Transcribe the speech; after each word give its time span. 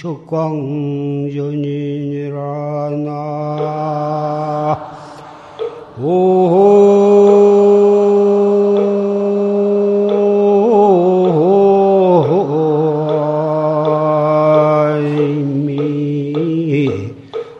상상엄식 0.00 0.30
적광전이니라 0.30 1.30
나. 3.04 3.50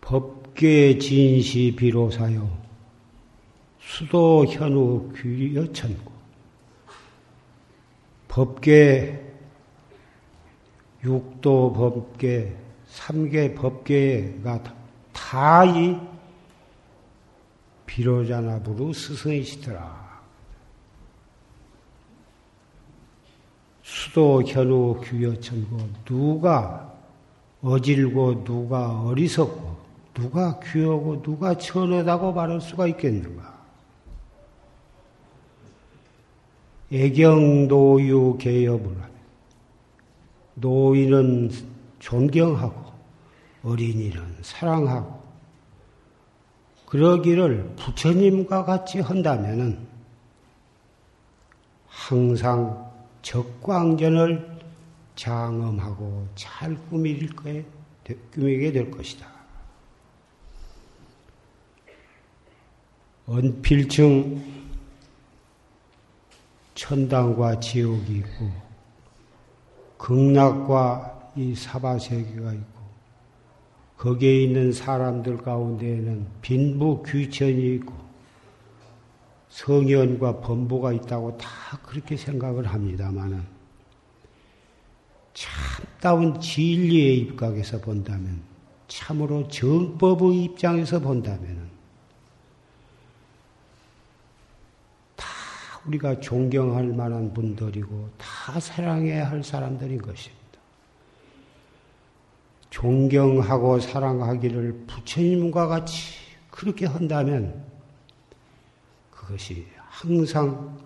법계 0.00 0.98
진시 0.98 1.74
비로사요 1.76 2.69
수도 4.00 4.46
현우 4.46 5.12
귀여 5.14 5.70
천구 5.74 6.10
법계 8.28 9.20
육도 11.04 11.74
법계 11.74 12.56
삼계 12.86 13.54
법계가 13.54 14.62
다 15.12 15.64
이 15.66 15.98
비로자나부루 17.84 18.94
스승이시더라. 18.94 20.22
수도 23.82 24.42
현우 24.42 24.98
귀여천고 25.04 25.76
누가 26.06 26.90
어질고 27.60 28.44
누가 28.44 29.02
어리석고 29.02 29.76
누가 30.14 30.58
귀하고 30.60 31.20
누가 31.20 31.54
천하다고 31.58 32.32
말할 32.32 32.62
수가 32.62 32.86
있겠는가? 32.86 33.49
애경노유 36.92 38.36
개여불하네. 38.38 39.14
노인은 40.54 41.50
존경하고 41.98 42.92
어린이는 43.62 44.38
사랑하고 44.42 45.20
그러기를 46.86 47.74
부처님과 47.76 48.64
같이 48.64 49.00
한다면은 49.00 49.86
항상 51.86 52.90
적광전을 53.22 54.58
장엄하고 55.14 56.26
잘 56.34 56.74
꾸밀 56.88 57.28
거에 57.36 57.64
꾸미게 58.32 58.72
될 58.72 58.90
것이다. 58.90 59.28
언필층 63.26 64.42
천당과 66.80 67.60
지옥이 67.60 68.16
있고 68.16 68.50
극락과 69.98 71.32
이 71.36 71.54
사바세계가 71.54 72.54
있고 72.54 72.80
거기에 73.98 74.44
있는 74.44 74.72
사람들 74.72 75.36
가운데에는 75.36 76.26
빈부 76.40 77.02
귀천이 77.02 77.74
있고 77.74 77.92
성현과 79.50 80.40
범보가 80.40 80.94
있다고 80.94 81.36
다 81.36 81.78
그렇게 81.82 82.16
생각을 82.16 82.66
합니다마는 82.66 83.44
참다운 85.34 86.40
진리의 86.40 87.18
입각에서 87.18 87.78
본다면 87.78 88.40
참으로 88.88 89.46
정법의 89.48 90.44
입장에서 90.44 90.98
본다면 90.98 91.68
다 95.14 95.26
우리가 95.90 96.20
존경할 96.20 96.86
만한 96.88 97.32
분들이고 97.34 98.10
다 98.16 98.60
사랑해야 98.60 99.28
할 99.28 99.42
사람들인 99.42 100.00
것입니다. 100.00 100.40
존경하고 102.70 103.80
사랑하기를 103.80 104.84
부처님과 104.86 105.66
같이 105.66 106.14
그렇게 106.50 106.86
한다면 106.86 107.64
그것이 109.10 109.66
항상 109.88 110.78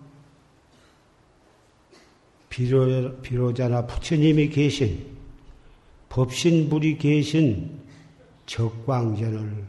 비로, 2.48 3.20
비로자나 3.20 3.86
부처님이 3.86 4.48
계신 4.48 5.14
법신불이 6.08 6.98
계신 6.98 7.82
적광전을 8.46 9.64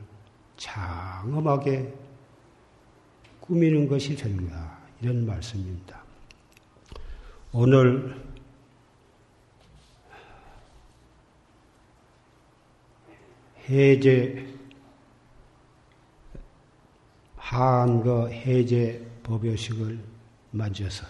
장엄하게 0.56 1.94
꾸미는 3.42 3.88
것이 3.88 4.16
된가 4.16 4.75
이런 5.06 5.24
말씀입니다. 5.24 6.02
오늘 7.52 8.20
해제 13.70 14.52
한거 17.36 18.28
해제 18.30 19.08
법요식을 19.22 20.04
맞아서 20.50 21.06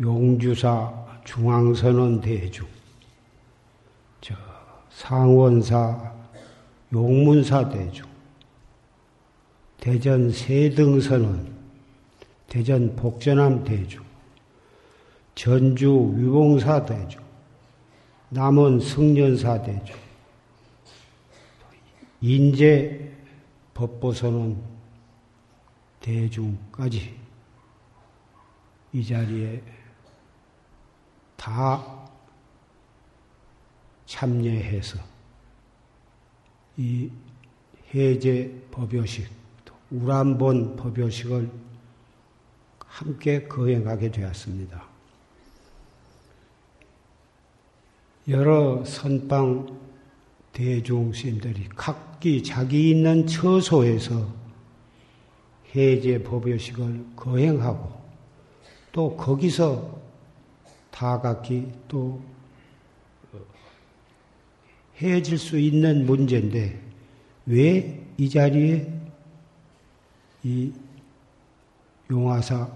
용주사 0.00 1.22
중앙선원 1.24 2.20
대중 2.20 2.66
저 2.66 2.79
상원사 5.10 6.14
용문사 6.92 7.68
대중 7.68 8.06
대전 9.80 10.30
세등선원 10.30 11.52
대전 12.46 12.94
복전함 12.94 13.64
대중, 13.64 14.04
전주 15.34 16.12
위봉사 16.14 16.84
대중, 16.86 17.20
남원 18.28 18.78
승련사 18.78 19.62
대중, 19.62 19.96
인제 22.20 23.12
법보선언 23.74 24.62
대중까지 26.00 27.18
이 28.92 29.04
자리에 29.04 29.60
다 31.36 31.99
참여해서 34.10 34.98
이 36.76 37.08
해제 37.94 38.52
법요식, 38.72 39.28
우람본 39.92 40.74
법요식을 40.74 41.48
함께 42.80 43.44
거행하게 43.46 44.10
되었습니다. 44.10 44.82
여러 48.26 48.84
선방 48.84 49.78
대중신들이 50.52 51.68
각기 51.76 52.42
자기 52.42 52.90
있는 52.90 53.28
처소에서 53.28 54.34
해제 55.74 56.20
법요식을 56.24 57.14
거행하고 57.14 58.00
또 58.90 59.16
거기서 59.16 60.00
다 60.90 61.20
각기 61.20 61.70
또 61.86 62.20
헤어질 65.00 65.38
수 65.38 65.58
있는 65.58 66.06
문제인데 66.06 66.80
왜 67.46 68.00
이 68.20 68.28
자리에 68.28 68.86
이 70.42 70.70
용화사 72.10 72.70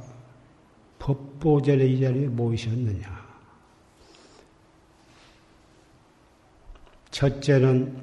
법보전의 0.99 1.93
이 1.93 2.01
자리에 2.01 2.29
모이셨느냐? 2.29 3.25
첫째는 7.11 7.95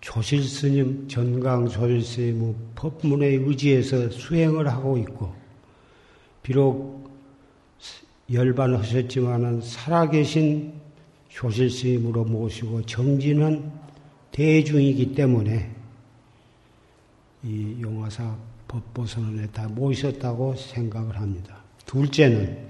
조실 0.00 0.44
스님, 0.44 1.08
전강 1.08 1.68
조실 1.68 2.04
스님의 2.04 2.54
법문에 2.76 3.26
의지해서 3.26 4.08
수행을 4.08 4.68
하고 4.68 4.96
있고, 4.98 5.34
비록 6.44 7.10
열반하셨지만은 8.32 9.60
살아계신 9.60 10.72
조실스님으로 11.32 12.24
모시고 12.24 12.82
정진은 12.82 13.70
대중이기 14.32 15.14
때문에 15.14 15.70
이 17.42 17.76
용화사 17.80 18.36
법보선언에 18.68 19.48
다 19.48 19.68
모이셨다고 19.68 20.54
생각을 20.56 21.16
합니다. 21.16 21.56
둘째는 21.86 22.68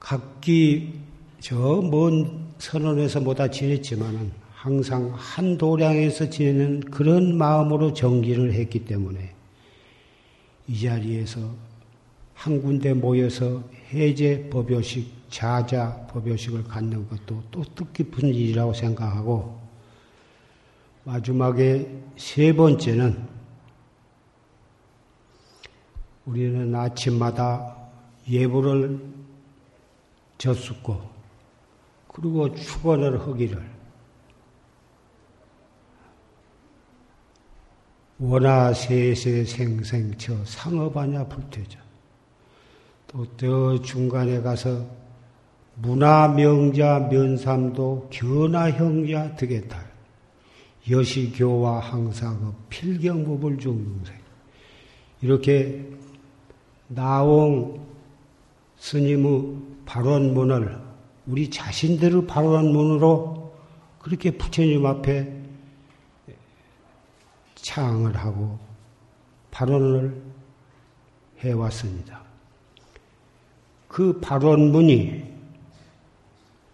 각기 0.00 1.00
저 1.40 1.82
먼 1.82 2.48
선언에서 2.58 3.20
뭐다 3.20 3.50
지냈지만은 3.50 4.32
항상 4.52 5.12
한 5.14 5.56
도량에서 5.56 6.30
지내는 6.30 6.80
그런 6.80 7.36
마음으로 7.36 7.92
정기를 7.92 8.54
했기 8.54 8.84
때문에 8.84 9.34
이 10.66 10.80
자리에서 10.80 11.67
한 12.38 12.62
군데 12.62 12.94
모여서 12.94 13.64
해제 13.90 14.48
법요식, 14.48 15.28
자자 15.28 16.06
법요식을 16.06 16.62
갖는 16.62 17.08
것도 17.08 17.42
또 17.50 17.64
뜻깊은 17.74 18.28
일이라고 18.28 18.72
생각하고 18.72 19.58
마지막에 21.02 22.00
세 22.16 22.52
번째는 22.52 23.26
우리는 26.26 26.72
아침마다 26.76 27.76
예불을 28.30 29.00
젖숫고 30.38 31.10
그리고 32.06 32.54
축원을 32.54 33.20
하기를 33.20 33.68
원하 38.20 38.72
세세 38.72 39.44
생생처 39.44 40.44
상업하냐 40.44 41.26
불태자 41.26 41.87
또 43.08 43.26
저 43.36 43.80
중간에 43.82 44.40
가서 44.42 44.86
문화 45.76 46.28
명자 46.28 47.08
면삼도 47.10 48.08
견화 48.10 48.70
형자 48.70 49.34
득에달 49.36 49.88
여시교와 50.90 51.80
항사급 51.80 52.54
필경법을 52.68 53.58
중동생 53.58 54.14
이렇게 55.22 55.88
나옹 56.88 57.86
스님의 58.76 59.56
발언문을 59.86 60.78
우리 61.26 61.50
자신들의 61.50 62.26
발언문으로 62.26 63.54
그렇게 64.00 64.30
부처님 64.36 64.84
앞에 64.84 65.34
창을 67.54 68.16
하고 68.16 68.58
발언을 69.50 70.22
해왔습니다. 71.38 72.27
그 73.98 74.20
발언문이 74.20 75.24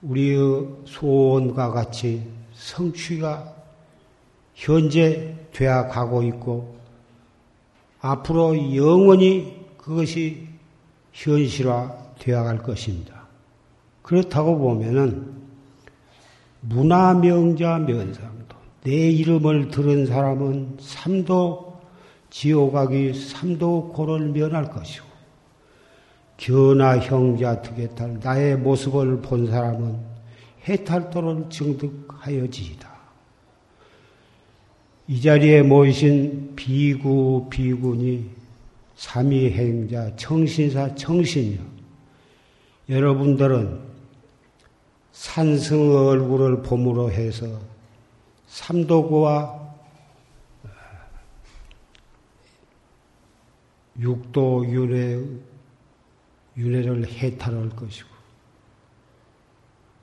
우리의 0.02 0.68
소원과 0.84 1.70
같이 1.70 2.22
성취가 2.52 3.50
현재 4.52 5.34
되어 5.50 5.88
가고 5.88 6.22
있고 6.22 6.76
앞으로 8.02 8.76
영원히 8.76 9.56
그것이 9.78 10.48
현실화 11.14 11.96
되어 12.18 12.44
갈 12.44 12.62
것입니다. 12.62 13.22
그렇다고 14.02 14.58
보면은 14.58 15.32
문화명자 16.60 17.78
면상도 17.78 18.54
내 18.82 19.08
이름을 19.08 19.70
들은 19.70 20.04
사람은 20.04 20.76
삼도 20.78 21.80
지옥 22.28 22.72
가기 22.72 23.14
삼도 23.14 23.92
고를 23.94 24.28
면할 24.28 24.68
것이고 24.70 25.13
견하 26.36 26.98
형자 26.98 27.62
득해탈 27.62 28.18
나의 28.22 28.56
모습을 28.56 29.20
본 29.20 29.46
사람은 29.46 29.98
해탈도를 30.68 31.50
증득하여지이다. 31.50 32.94
이 35.06 35.20
자리에 35.20 35.62
모이신 35.62 36.54
비구, 36.56 37.46
비군이 37.50 38.30
삼위행자, 38.96 40.16
청신사, 40.16 40.94
청신이요. 40.94 41.60
여러분들은 42.88 43.80
산승 45.12 45.94
얼굴을 45.94 46.62
봄으로 46.62 47.10
해서 47.10 47.46
삼도구와 48.46 49.62
육도 53.98 54.66
윤회, 54.66 55.22
윤회를 56.56 57.08
해탈할 57.08 57.70
것이고, 57.70 58.08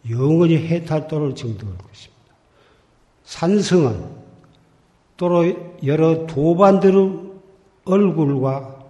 영원히 0.10 0.58
해탈도를 0.58 1.36
증득할 1.36 1.78
것입니다. 1.78 2.22
산승은 3.24 4.22
또로 5.18 5.78
여러 5.86 6.26
도반들의 6.26 7.32
얼굴과 7.86 8.84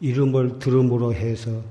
이름을 0.00 0.58
들음으로 0.58 1.14
해서 1.14 1.62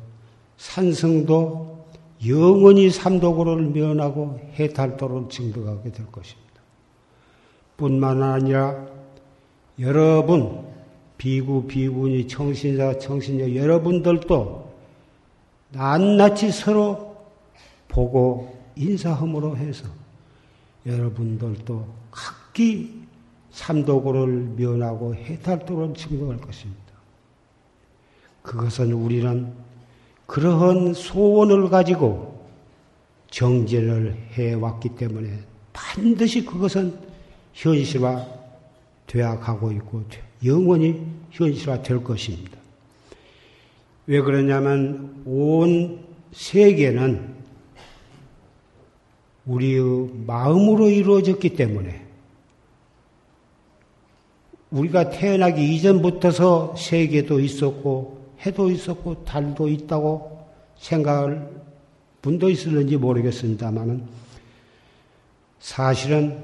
산성도 0.58 1.86
영원히 2.26 2.90
삼도고를 2.90 3.64
면하고 3.72 4.40
해탈도를 4.54 5.28
증득하게 5.30 5.92
될 5.92 6.10
것입니다. 6.12 6.52
뿐만 7.76 8.22
아니라 8.24 8.88
여러분, 9.80 10.66
비구, 11.18 11.68
비구니, 11.68 12.28
청신자, 12.28 13.00
청신자, 13.00 13.56
여러분들도 13.56 14.71
낱낱이 15.72 16.52
서로 16.52 17.16
보고 17.88 18.58
인사함으로 18.76 19.58
해서 19.58 19.88
여러분들도 20.86 21.88
각기 22.10 23.02
삼도고를 23.52 24.54
면하고 24.56 25.16
해탈도를 25.16 25.94
증득할 25.94 26.38
것입니다. 26.38 26.82
그것은 28.42 28.92
우리는 28.94 29.54
그러한 30.26 30.94
소원을 30.94 31.70
가지고 31.70 32.48
정제를 33.30 34.16
해왔기 34.32 34.90
때문에 34.96 35.40
반드시 35.74 36.46
그것은 36.46 36.98
현실화 37.54 38.26
되어 39.08 39.40
가고 39.40 39.72
있고 39.74 40.04
영원히 40.46 41.06
현실화 41.32 41.82
될 41.82 42.04
것입니다. 42.04 42.61
왜 44.12 44.20
그러냐면 44.20 45.24
온 45.26 46.04
세계는 46.34 47.34
우리의 49.46 50.10
마음으로 50.28 50.90
이루어졌기 50.90 51.56
때문에 51.56 52.06
우리가 54.70 55.12
태어나기 55.12 55.74
이전부터서 55.76 56.76
세계도 56.76 57.40
있었고 57.40 58.36
해도 58.46 58.70
있었고 58.70 59.24
달도 59.24 59.70
있다고 59.70 60.46
생각할 60.78 61.50
분도 62.22 62.50
있을는지 62.50 62.98
모르겠습니다만은 62.98 64.04
사실은 65.62 66.38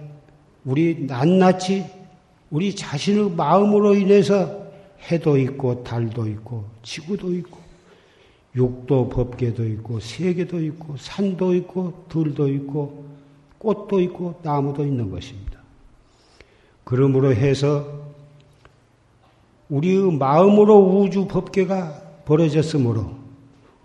우리 0.64 1.06
낱낱이 1.06 1.84
우리 2.50 2.74
자신의 2.74 3.32
마음으로 3.32 3.94
인해서 3.96 4.67
해도 5.10 5.38
있고 5.38 5.84
달도 5.84 6.28
있고 6.28 6.66
지구도 6.84 7.34
있고 7.36 7.60
육도 8.56 9.10
법계도 9.10 9.66
있고 9.68 10.00
세계도 10.00 10.60
있고 10.62 10.98
산도 10.98 11.54
있고 11.56 12.06
들도 12.10 12.50
있고 12.50 13.06
꽃도 13.60 14.00
있고 14.02 14.40
나무도 14.44 14.84
있는 14.84 15.10
것입니다. 15.10 15.60
그러므로 16.84 17.34
해서 17.34 17.86
우리의 19.70 20.12
마음으로 20.14 20.78
우주 20.78 21.28
법계가 21.28 22.24
벌어졌으므로 22.26 23.12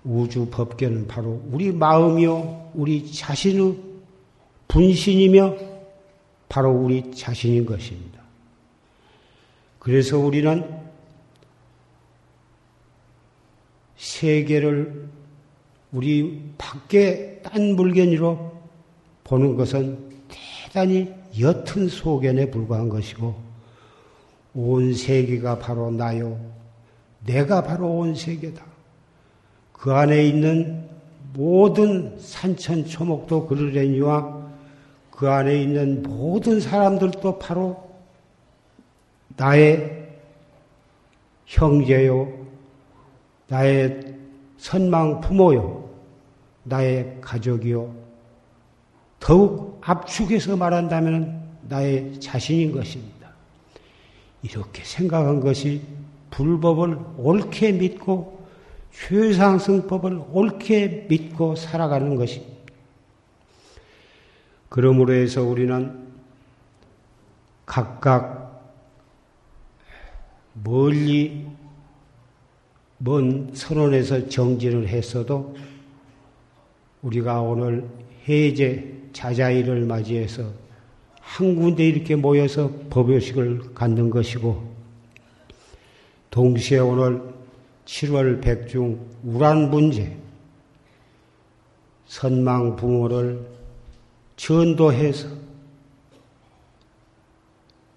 우주 0.04 0.46
법계는 0.50 1.06
바로 1.06 1.42
우리 1.50 1.72
마음이요, 1.72 2.70
우리 2.74 3.10
자신의 3.12 3.76
분신이며 4.68 5.56
바로 6.48 6.70
우리 6.70 7.12
자신인 7.12 7.66
것입니다. 7.66 8.20
그래서 9.78 10.18
우리는 10.18 10.81
세계를 14.02 15.08
우리 15.92 16.50
밖에 16.58 17.40
딴 17.42 17.76
물견으로 17.76 18.52
보는 19.22 19.54
것은 19.54 19.96
대단히 20.66 21.14
옅은 21.38 21.88
소견에 21.88 22.50
불과한 22.50 22.88
것이고 22.88 23.32
온 24.54 24.92
세계가 24.92 25.60
바로 25.60 25.92
나요. 25.92 26.38
내가 27.24 27.62
바로 27.62 27.98
온 27.98 28.16
세계다. 28.16 28.64
그 29.72 29.92
안에 29.92 30.26
있는 30.26 30.88
모든 31.32 32.18
산천 32.18 32.86
초목도 32.86 33.46
그러려니와 33.46 34.50
그 35.12 35.30
안에 35.30 35.62
있는 35.62 36.02
모든 36.02 36.58
사람들도 36.58 37.38
바로 37.38 37.88
나의 39.36 40.08
형제요, 41.46 42.41
나의 43.52 44.00
선망 44.56 45.20
부모요, 45.20 45.90
나의 46.62 47.18
가족이요, 47.20 47.94
더욱 49.20 49.78
압축해서 49.84 50.56
말한다면 50.56 51.42
나의 51.68 52.18
자신인 52.18 52.72
것입니다. 52.72 53.28
이렇게 54.42 54.82
생각한 54.82 55.40
것이 55.40 55.82
불법을 56.30 56.98
옳게 57.18 57.72
믿고 57.72 58.42
최상승법을 58.90 60.22
옳게 60.32 61.06
믿고 61.10 61.54
살아가는 61.54 62.16
것입니다. 62.16 62.72
그러므로 64.70 65.12
해서 65.12 65.42
우리는 65.42 66.08
각각 67.66 68.62
멀리 70.54 71.46
먼 73.04 73.50
선원에서 73.52 74.28
정진을 74.28 74.86
했어도 74.86 75.56
우리가 77.02 77.40
오늘 77.40 77.88
해제 78.28 78.96
자자일을 79.12 79.86
맞이해서 79.86 80.52
한 81.20 81.56
군데 81.56 81.88
이렇게 81.88 82.14
모여서 82.14 82.70
법요식을 82.90 83.74
갖는 83.74 84.08
것이고 84.08 84.72
동시에 86.30 86.78
오늘 86.78 87.22
7월 87.86 88.40
백중 88.40 89.04
우란 89.24 89.70
문제 89.70 90.16
선망 92.06 92.76
부모를 92.76 93.44
전도해서 94.36 95.28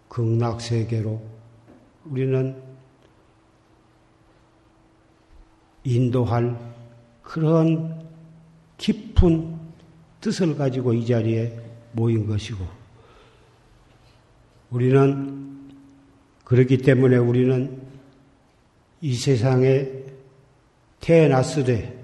극락 0.09 0.61
세계로 0.61 1.21
우리는 2.05 2.64
인도할 5.85 6.57
그런 7.21 8.03
깊은 8.77 9.55
뜻을 10.19 10.57
가지고 10.57 10.93
이 10.93 11.05
자리에 11.05 11.57
모인 11.93 12.27
것이고, 12.27 12.65
우리는 14.71 15.69
그렇기 16.43 16.79
때문에 16.79 17.17
우리는 17.17 17.81
이 19.01 19.13
세상에 19.13 19.87
태어났으되 20.99 22.03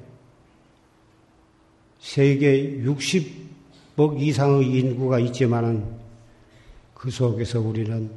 세계 1.99 2.81
60억 2.83 4.19
이상의 4.19 4.71
인구가 4.71 5.19
있지만은 5.19 5.85
그 6.93 7.09
속에서 7.09 7.59
우리는 7.59 8.11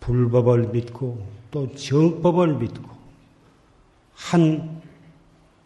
불법을 0.00 0.68
믿고 0.68 1.26
또 1.50 1.74
정법을 1.74 2.58
믿고 2.58 2.97
한 4.18 4.82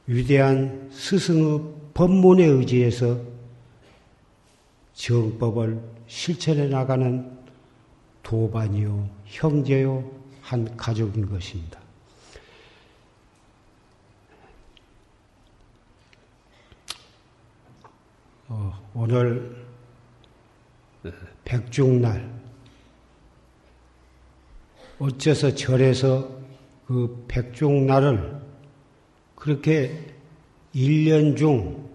위대한 0.07 0.89
스승의 0.93 1.63
법문에 1.95 2.45
의지해서 2.45 3.19
정법을 4.93 5.83
실천해 6.07 6.69
나가는 6.69 7.39
도반이요, 8.23 9.09
형제요, 9.25 10.09
한 10.43 10.77
가족인 10.77 11.29
것입니다. 11.29 11.81
어, 18.49 18.91
오늘 18.95 19.65
백중날 21.45 22.31
어째서 24.99 25.55
절에서 25.55 26.31
그 26.87 27.25
백중날을 27.27 28.42
그렇게 29.43 29.99
1년 30.73 31.37
중 31.37 31.91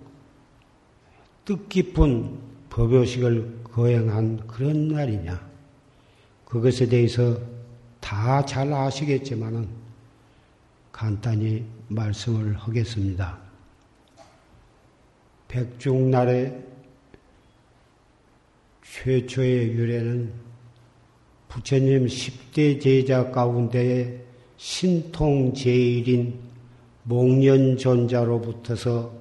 뜻깊은 1.46 2.38
법요식을 2.70 3.64
거행한 3.64 4.46
그런 4.48 4.90
날이냐. 4.90 5.50
그것에 6.44 6.90
대해서 6.90 7.40
다 8.02 8.46
잘 8.46 8.74
아시겠지만은 8.74 9.66
간단히 10.92 11.64
말씀을 11.88 12.54
하겠습니다. 12.58 13.40
백중날의 15.48 16.66
최초의 18.84 19.72
유래는 19.72 20.34
부처님 21.48 22.08
10대 22.08 22.82
제자 22.82 23.32
가운데의 23.32 24.22
신통 24.58 25.54
제일인 25.54 26.47
목련존자로부터서 27.08 29.12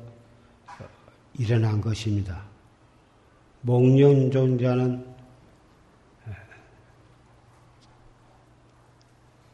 일어난 1.38 1.80
것입니다. 1.80 2.42
목련존자는 3.62 5.06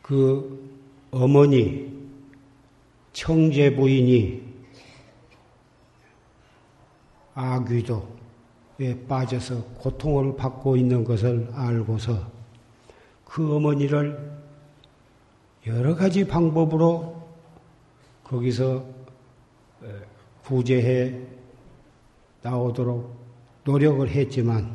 그 0.01 0.73
어머니, 1.11 1.93
청제 3.13 3.77
부인이 3.77 4.41
아귀도에 7.35 9.07
빠져서 9.09 9.63
고통을 9.79 10.37
받고 10.37 10.77
있는 10.77 11.03
것을 11.05 11.49
알고서 11.53 12.31
그 13.25 13.57
어머니를 13.57 14.33
여러 15.67 15.95
가지 15.95 16.27
방법으로 16.27 17.12
거기서 18.33 18.85
구제해 20.43 21.21
나오도록 22.41 23.15
노력을 23.65 24.09
했지만 24.09 24.75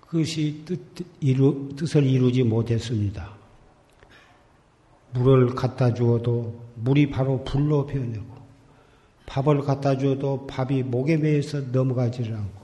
그것이 0.00 0.62
뜻, 0.66 0.80
이루, 1.20 1.70
뜻을 1.76 2.04
이루지 2.04 2.42
못했습니다. 2.42 3.32
물을 5.14 5.54
갖다 5.54 5.94
주어도 5.94 6.60
물이 6.74 7.10
바로 7.10 7.44
불로 7.44 7.86
변하고 7.86 8.42
밥을 9.26 9.60
갖다 9.60 9.96
주어도 9.96 10.46
밥이 10.46 10.82
목에 10.82 11.16
매여서 11.16 11.60
넘어가지를 11.72 12.34
않고 12.34 12.62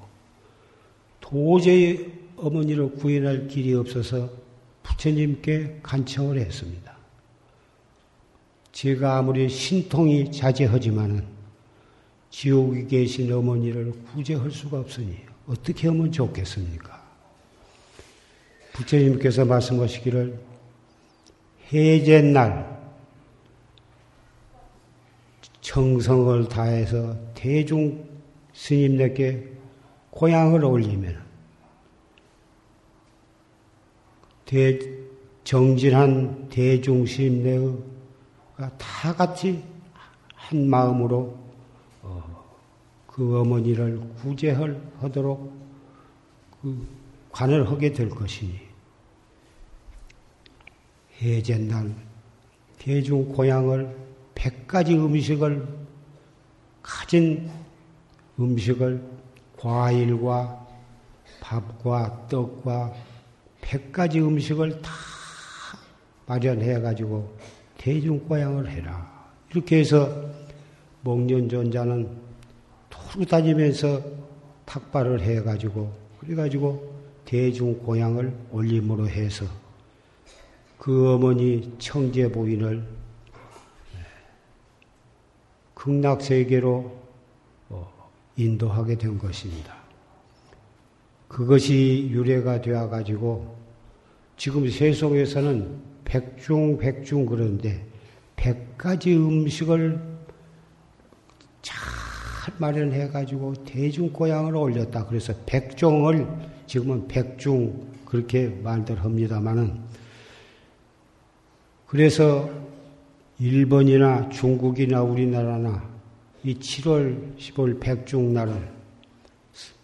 도저히 1.20 2.12
어머니를 2.36 2.92
구해낼 2.94 3.46
길이 3.48 3.72
없어서 3.74 4.28
부처님께 4.82 5.80
간청을 5.82 6.38
했습니다. 6.38 6.97
제가 8.78 9.16
아무리 9.16 9.48
신통이 9.48 10.30
자제하지만은 10.30 11.26
지옥에 12.30 12.86
계신 12.86 13.32
어머니를 13.32 13.90
구제할 14.14 14.52
수가 14.52 14.78
없으니 14.78 15.16
어떻게 15.48 15.88
하면 15.88 16.12
좋겠습니까? 16.12 17.02
부처님께서 18.74 19.44
말씀하시기를 19.46 20.38
해제날 21.72 22.78
정성을 25.60 26.48
다해서 26.48 27.16
대중 27.34 28.08
스님들께 28.52 29.54
고향을 30.10 30.64
올리면 30.64 31.20
대, 34.44 34.78
정진한 35.42 36.48
대중 36.48 37.04
스님들의 37.04 37.97
다 38.58 39.14
같이 39.14 39.62
한 40.34 40.68
마음으로 40.68 41.38
어, 42.02 42.44
그 43.06 43.40
어머니를 43.40 44.00
구제하도록 44.16 45.52
그 46.60 46.88
관을 47.30 47.70
하게 47.70 47.92
될 47.92 48.08
것이니 48.08 48.58
해제날 51.20 51.94
대중 52.78 53.28
고향을 53.28 53.96
백가지 54.34 54.96
음식을 54.96 55.66
가진 56.82 57.50
음식을 58.40 59.02
과일과 59.56 60.66
밥과 61.40 62.26
떡과 62.28 62.92
백가지 63.60 64.20
음식을 64.20 64.80
다 64.82 64.90
마련해 66.26 66.80
가지고 66.80 67.36
대중고향을 67.78 68.70
해라. 68.70 69.10
이렇게 69.50 69.78
해서 69.78 70.28
목련존자는 71.02 72.08
도로 72.90 73.24
다니면서 73.24 74.02
탁발을 74.66 75.22
해가지고 75.22 75.90
그래가지고 76.20 76.98
대중고향을 77.24 78.32
올림으로 78.50 79.08
해서 79.08 79.46
그 80.78 81.14
어머니 81.14 81.74
청제 81.78 82.30
부인을 82.30 82.86
극락 85.74 86.22
세계로 86.22 86.98
어, 87.68 88.10
인도하게 88.36 88.98
된 88.98 89.18
것입니다. 89.18 89.76
그것이 91.28 92.08
유래가 92.10 92.60
되어 92.60 92.88
가지고 92.88 93.56
지금 94.36 94.68
세속에서는 94.68 95.87
백중 96.08 96.78
백중 96.78 97.26
그런데 97.26 97.86
백 98.34 98.76
가지 98.76 99.14
음식을 99.14 100.00
잘 101.62 101.78
마련해 102.58 103.08
가지고 103.08 103.52
대중 103.64 104.10
고향을 104.12 104.56
올렸다. 104.56 105.06
그래서 105.06 105.34
백종을 105.44 106.26
지금은 106.66 107.06
백중 107.08 107.88
그렇게 108.06 108.48
말들 108.48 109.02
합니다마는 109.04 109.80
그래서 111.86 112.48
일본이나 113.38 114.28
중국이나 114.30 115.02
우리나라나 115.02 115.88
이 116.42 116.54
7월 116.54 117.36
10월 117.36 117.80
백중 117.80 118.32
날을 118.32 118.78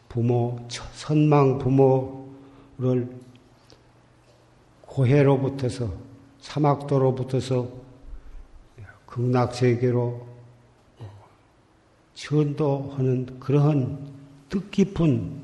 부모, 0.09 0.59
선망 0.69 1.59
부모를 1.59 3.09
고해로부터서 4.83 5.93
사막도로부터서 6.45 7.67
극락세계로 9.07 10.27
전도하는 12.15 13.41
그러한 13.41 14.13
뜻깊은 14.51 15.43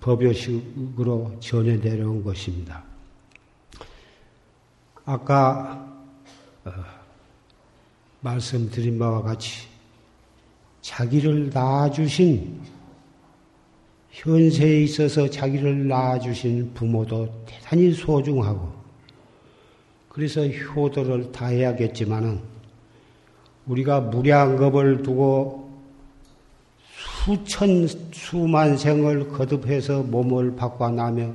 법요식으로 0.00 1.38
전해 1.38 1.76
내려온 1.76 2.24
것입니다. 2.24 2.82
아까 5.04 5.88
어, 6.64 6.72
말씀드린 8.20 8.98
바와 8.98 9.22
같이 9.22 9.68
자기를 10.80 11.50
낳아주신 11.50 12.60
현세에 14.10 14.82
있어서 14.82 15.30
자기를 15.30 15.86
낳아주신 15.86 16.74
부모도 16.74 17.44
대단히 17.46 17.92
소중하고 17.92 18.81
그래서 20.12 20.46
효도를 20.46 21.32
다 21.32 21.46
해야겠지만은 21.46 22.38
우리가 23.64 24.00
무량겁을 24.00 25.02
두고 25.02 25.72
수천 27.24 27.88
수만 28.12 28.76
생을 28.76 29.30
거듭해서 29.30 30.02
몸을 30.02 30.54
바꿔나며 30.54 31.32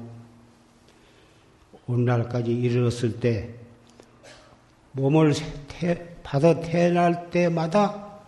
오늘날까지 1.88 2.52
이르렀을 2.52 3.20
때 3.20 3.50
몸을 4.92 5.34
태, 5.68 6.16
받아 6.22 6.60
태어날 6.60 7.32
때마다 7.32 8.20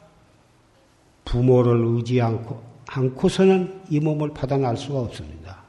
부모를 1.26 1.86
의지 1.86 2.20
않고 2.22 2.60
않고서는 2.88 3.82
이 3.92 4.00
몸을 4.00 4.34
받아날 4.34 4.78
수가 4.78 5.00
없습니다. 5.02 5.60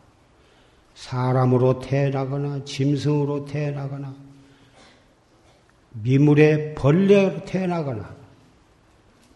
사람으로 0.95 1.81
태어나거나 1.81 2.65
짐승으로 2.65 3.45
태어나거나 3.45 4.30
미물의 5.93 6.75
벌레로 6.75 7.45
태어나거나 7.45 8.15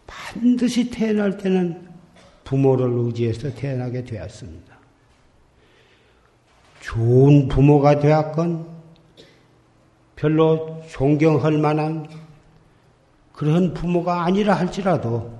반드시 0.07 0.89
태어날 0.89 1.37
때는 1.37 1.87
부모를 2.43 2.89
의지해서 2.91 3.53
태어나게 3.53 4.03
되었습니다. 4.03 4.75
좋은 6.81 7.47
부모가 7.47 7.99
되었건 7.99 8.67
별로 10.15 10.81
존경할 10.89 11.57
만한 11.57 12.07
그런 13.33 13.73
부모가 13.73 14.23
아니라 14.23 14.53
할지라도 14.53 15.35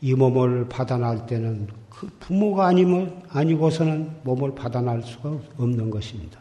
이 0.00 0.14
몸을 0.14 0.68
받아날 0.68 1.26
때는 1.26 1.68
그 1.88 2.08
부모가 2.20 2.66
아니면 2.66 3.22
아니고서는 3.30 4.18
몸을 4.22 4.54
받아날 4.54 5.02
수가 5.02 5.30
없는 5.58 5.90
것입니다. 5.90 6.38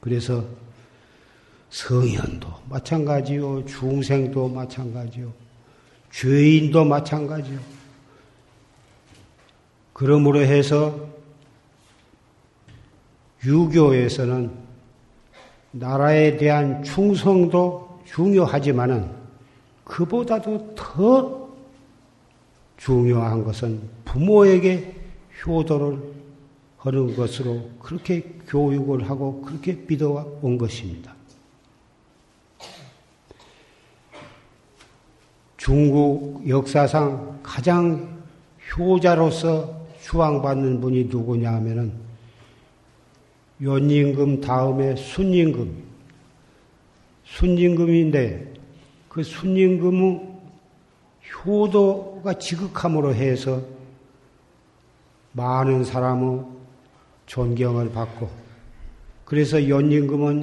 그래서 0.00 0.44
성현도 1.70 2.48
마찬가지요, 2.68 3.64
중생도 3.64 4.48
마찬가지요, 4.48 5.32
죄인도 6.12 6.84
마찬가지요. 6.84 7.58
그러므로 9.92 10.40
해서 10.40 11.08
유교에서는 13.44 14.50
나라에 15.72 16.36
대한 16.36 16.82
충성도 16.82 18.00
중요하지만은 18.04 19.10
그보다도 19.84 20.74
더 20.74 21.48
중요한 22.76 23.44
것은 23.44 23.80
부모에게 24.04 24.96
효도를 25.46 25.98
하는 26.78 27.14
것으로 27.14 27.70
그렇게 27.78 28.22
교육을 28.48 29.08
하고 29.08 29.42
그렇게 29.42 29.84
믿어온 29.86 30.58
것입니다. 30.58 31.19
중국 35.70 36.42
역사상 36.48 37.38
가장 37.44 38.24
효자로서 38.76 39.86
추앙받는 40.02 40.80
분이 40.80 41.04
누구냐 41.04 41.52
하면은 41.52 41.92
연임금 43.62 44.40
다음에 44.40 44.96
순임금. 44.96 45.72
순임금인데 47.22 48.52
그 49.08 49.22
순임금은 49.22 50.40
효도가 51.46 52.34
지극함으로 52.34 53.14
해서 53.14 53.62
많은 55.30 55.84
사람의 55.84 56.46
존경을 57.26 57.92
받고 57.92 58.28
그래서 59.24 59.68
연임금은 59.68 60.42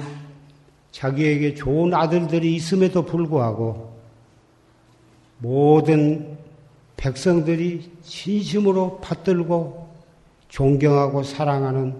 자기에게 0.90 1.54
좋은 1.54 1.92
아들들이 1.92 2.54
있음에도 2.54 3.04
불구하고 3.04 3.87
모든 5.38 6.36
백성들이 6.96 7.92
진심으로 8.02 8.98
받들고 9.00 9.88
존경하고 10.48 11.22
사랑하는 11.22 11.96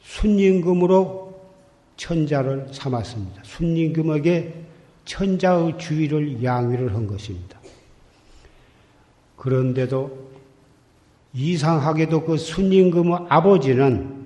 순임금으로 0.00 1.40
천자를 1.96 2.68
삼았습니다. 2.72 3.42
순임금에게 3.44 4.64
천자의 5.04 5.78
주의를 5.78 6.42
양위를 6.42 6.94
한 6.94 7.06
것입니다. 7.06 7.58
그런데도 9.36 10.30
이상하게도 11.32 12.24
그 12.24 12.36
순임금의 12.36 13.26
아버지는 13.28 14.22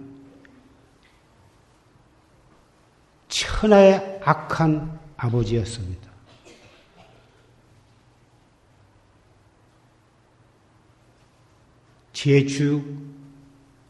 천하의 3.28 4.20
악한 4.24 4.98
아버지였습니다. 5.16 6.05
제주 12.16 12.82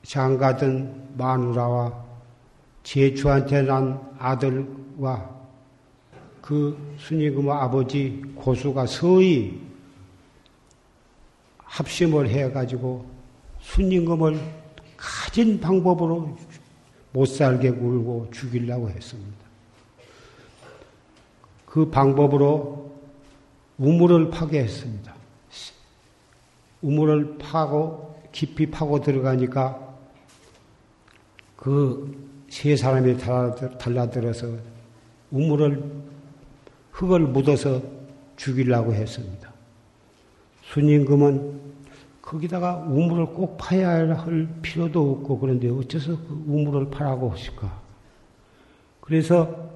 장가든 0.03 1.17
마누라와 1.17 2.05
제주한테 2.83 3.63
난 3.63 4.01
아들과 4.19 5.31
그 6.43 6.77
순임금의 6.99 7.53
아버지 7.53 8.21
고수가 8.35 8.87
서히 8.87 9.61
합심을 11.59 12.29
해가지고 12.29 13.07
순임금을 13.61 14.41
가진 14.97 15.61
방법으로 15.61 16.37
못 17.13 17.27
살게 17.27 17.71
굴고 17.71 18.31
죽이려고 18.33 18.91
했습니다. 18.91 19.39
그 21.65 21.89
방법으로 21.89 22.91
우물을 23.79 24.31
파게 24.31 24.65
했습니다. 24.65 25.15
우물을 26.83 27.39
파고 27.39 28.06
깊이 28.37 28.71
파고 28.71 29.01
들어가니까 29.01 29.97
그 31.57 32.27
세 32.49 32.77
사람이 32.77 33.17
달라들어서 33.79 34.47
우물을 35.31 35.83
흙을 36.93 37.21
묻어서 37.21 37.83
죽이려고 38.37 38.95
했습니다. 38.95 39.53
순임금은 40.63 41.61
거기다가 42.23 42.77
우물을 42.89 43.27
꼭 43.27 43.57
파야 43.59 43.91
할 43.91 44.49
필요도 44.63 45.13
없고 45.13 45.39
그런데 45.39 45.69
어째서 45.69 46.17
그 46.17 46.45
우물을 46.47 46.91
파라고 46.91 47.31
하실까? 47.31 47.83
그래서 49.01 49.71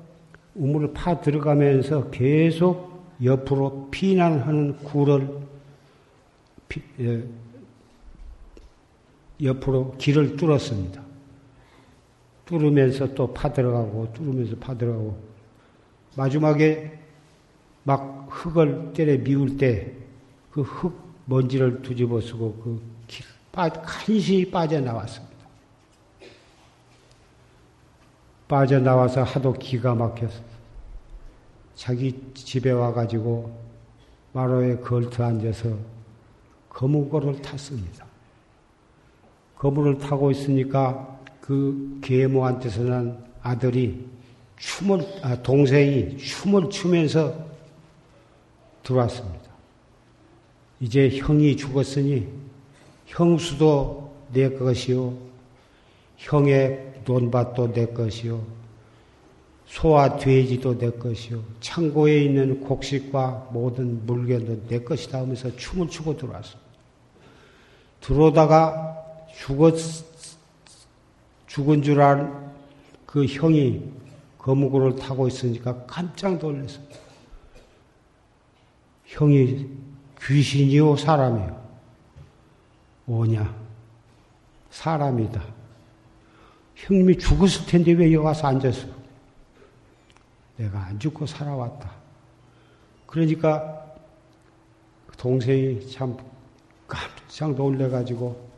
우물을 0.55 0.93
파 0.93 1.21
들어가면서 1.21 2.11
계속 2.11 2.91
옆으로 3.23 3.89
피난하는 3.91 4.77
굴을 4.79 5.29
피, 6.69 6.81
예, 7.01 7.25
옆으로 9.43 9.95
길을 9.99 10.37
뚫었습니다. 10.37 11.03
뚫으면서 12.47 13.15
또 13.15 13.33
파 13.33 13.53
들어가고 13.53 14.13
뚫으면서 14.13 14.57
파 14.57 14.77
들어가고 14.77 15.17
마지막에 16.17 16.99
막 17.85 18.27
흙을 18.31 18.93
때려 18.93 19.17
미울 19.23 19.57
때 19.57 19.95
그 20.51 20.63
흙 20.63 21.11
먼지를 21.27 21.81
뒤집어 21.83 22.21
쓰고 22.21 22.55
그 22.63 22.83
길, 23.07 23.25
빠, 23.53 23.69
간신히 23.69 24.51
빠져나왔습니다. 24.51 25.37
빠져나와서 28.49 29.23
하도 29.23 29.53
기가 29.53 29.95
막혀서 29.95 30.41
자기 31.77 32.21
집에 32.35 32.73
와가지고 32.73 33.57
마루에 34.33 34.77
걸터 34.79 35.23
앉아서 35.25 35.79
거무고를 36.69 37.41
탔습니다. 37.41 38.10
거무를 39.61 39.99
타고 39.99 40.31
있으니까 40.31 41.21
그 41.43 41.99
계모한테서 42.03 42.83
난 42.83 43.23
아들이 43.43 44.07
춤을, 44.57 45.07
아, 45.23 45.37
동생이 45.43 46.17
춤을 46.17 46.71
추면서 46.71 47.35
들어왔습니다. 48.83 49.51
이제 50.81 51.11
형이 51.11 51.59
죽었으니 51.59 52.27
형수도 53.05 54.11
내 54.33 54.49
것이요. 54.49 55.13
형의 56.17 56.95
논밭도 57.05 57.75
내 57.75 57.85
것이요. 57.87 58.43
소와 59.67 60.17
돼지도 60.17 60.79
내 60.79 60.91
것이요. 60.91 61.43
창고에 61.61 62.23
있는 62.23 62.61
곡식과 62.61 63.51
모든 63.53 64.07
물건도 64.07 64.69
내 64.69 64.81
것이다 64.81 65.19
하면서 65.21 65.55
춤을 65.55 65.89
추고 65.89 66.17
들어왔습니다. 66.17 66.71
들어오다가 68.01 69.01
죽었, 69.35 69.75
죽은 71.47 71.83
줄 71.83 72.01
알 72.01 72.51
그 73.11 73.27
형이 73.27 73.83
거무고를 74.39 74.95
타고 74.95 75.27
있으니까 75.27 75.85
깜짝 75.85 76.39
놀랐어요. 76.39 76.85
형이 79.05 79.69
귀신이요, 80.23 80.95
사람이요? 80.95 81.61
뭐냐? 83.07 83.53
사람이다. 84.71 85.43
형님이 86.77 87.19
죽었을 87.19 87.67
텐데 87.67 87.91
왜 87.91 88.05
여기 88.13 88.17
와서 88.25 88.47
앉았어? 88.47 88.87
내가 90.57 90.79
안 90.85 90.99
죽고 91.01 91.27
살아왔다. 91.27 91.91
그러니까 93.07 93.93
동생이 95.17 95.91
참 95.91 96.17
깜짝 96.87 97.57
놀래가지고 97.57 98.50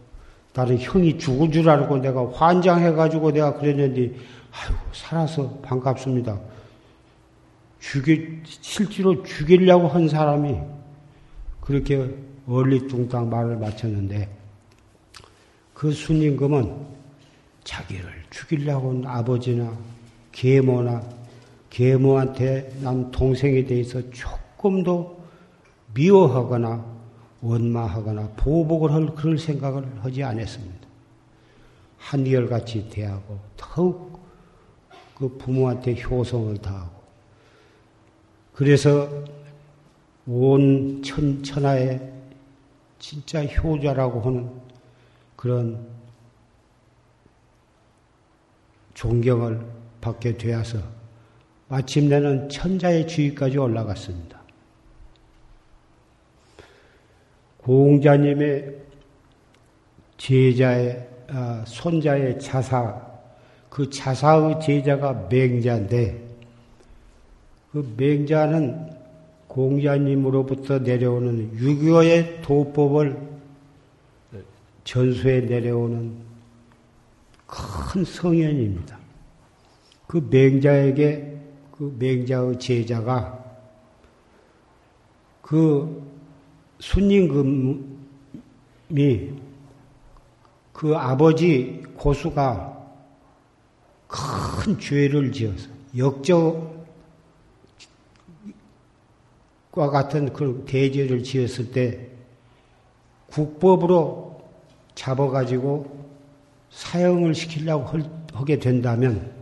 나는 0.55 0.79
형이 0.79 1.19
죽은 1.19 1.51
줄 1.51 1.69
알고 1.69 1.99
내가 1.99 2.31
환장해가지고 2.31 3.33
내가 3.33 3.55
그랬는데 3.55 4.15
아이고 4.53 4.79
살아서 4.93 5.49
반갑습니다. 5.63 6.39
죽이 7.81 8.41
실제로 8.45 9.23
죽이려고 9.23 9.89
한 9.89 10.09
사람이 10.09 10.57
그렇게 11.61 12.15
얼리뚱땅 12.47 13.31
말을 13.31 13.57
마쳤는데 13.57 14.29
그 15.73 15.91
순임금은 15.91 16.75
자기를 17.65 18.05
죽이려고 18.31 18.91
한 18.91 19.07
아버지나 19.07 19.73
계모나 20.33 21.03
계모한테 21.71 22.71
난 22.83 23.11
동생에 23.11 23.65
대해서 23.65 24.01
조금도 24.11 25.25
미워하거나 25.95 26.92
원마하거나 27.43 28.29
보복을 28.37 28.93
할 28.93 29.15
그런 29.15 29.37
생각을 29.37 29.85
하지 30.03 30.23
않았습니다. 30.23 30.89
한결같이 31.99 32.89
대하고 32.89 33.39
더욱 33.57 34.21
그 35.17 35.29
부모한테 35.37 36.01
효성을 36.03 36.57
다하고 36.59 37.03
그래서 38.55 39.09
온 40.27 41.03
천, 41.03 41.43
천하에 41.43 42.01
진짜 42.99 43.45
효자라고 43.45 44.21
하는 44.21 44.51
그런 45.37 45.87
존경을 48.95 49.61
받게 50.01 50.37
되어서 50.37 50.79
마침내는 51.69 52.49
천자의 52.49 53.09
주위까지 53.09 53.59
올라갔습니다. 53.59 54.42
공자님의 57.63 58.77
제자의 60.17 61.09
아, 61.29 61.65
손자의 61.67 62.39
자사 62.39 63.01
그 63.69 63.89
자사의 63.89 64.61
제자가 64.61 65.29
맹자인데 65.31 66.23
그 67.73 67.95
맹자는 67.97 68.91
공자님으로부터 69.49 70.79
내려오는 70.79 71.55
유교의 71.55 72.43
도법을 72.43 73.33
전수해 74.85 75.41
내려오는 75.41 76.13
큰 77.47 78.05
성현입니다. 78.05 78.99
그 80.07 80.27
맹자에게 80.31 81.39
그 81.71 81.97
맹자의 81.99 82.59
제자가 82.59 83.43
그 85.41 86.02
순임금이 86.83 87.85
그 90.73 90.97
아버지 90.97 91.81
고수가 91.97 92.73
큰 94.09 94.79
죄를 94.81 95.31
지어서 95.31 95.69
역적과 95.97 96.73
같은 99.75 100.33
그 100.33 100.65
대죄를 100.67 101.23
지었을 101.23 101.71
때 101.71 102.09
국법으로 103.31 104.43
잡아가지고 104.97 106.05
사형을 106.71 107.35
시키려고 107.35 108.01
하게 108.33 108.59
된다면 108.59 109.33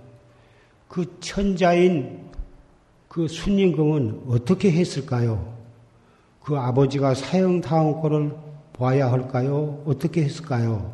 그 0.88 1.18
천자인 1.20 2.28
그 3.08 3.26
순임금은 3.26 4.24
어떻게 4.28 4.70
했을까요? 4.70 5.59
그 6.42 6.56
아버지가 6.56 7.14
사형당한 7.14 8.00
거를 8.00 8.34
봐야 8.72 9.10
할까요? 9.12 9.82
어떻게 9.86 10.24
했을까요? 10.24 10.92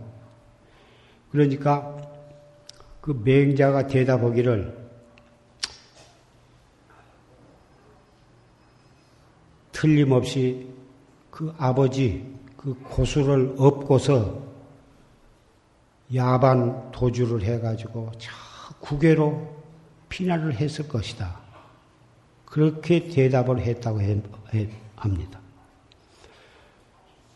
그러니까 1.30 1.96
그 3.00 3.20
맹자가 3.24 3.86
대답하기를 3.86 4.86
틀림없이 9.72 10.68
그 11.30 11.54
아버지 11.58 12.34
그 12.56 12.74
고수를 12.82 13.54
업고서 13.58 14.42
야반 16.14 16.90
도주를 16.92 17.42
해가지고 17.42 18.10
저 18.18 18.30
국외로 18.80 19.54
피난을 20.08 20.54
했을 20.54 20.88
것이다. 20.88 21.38
그렇게 22.44 23.08
대답을 23.08 23.60
했다고 23.60 24.00
합니다. 24.96 25.40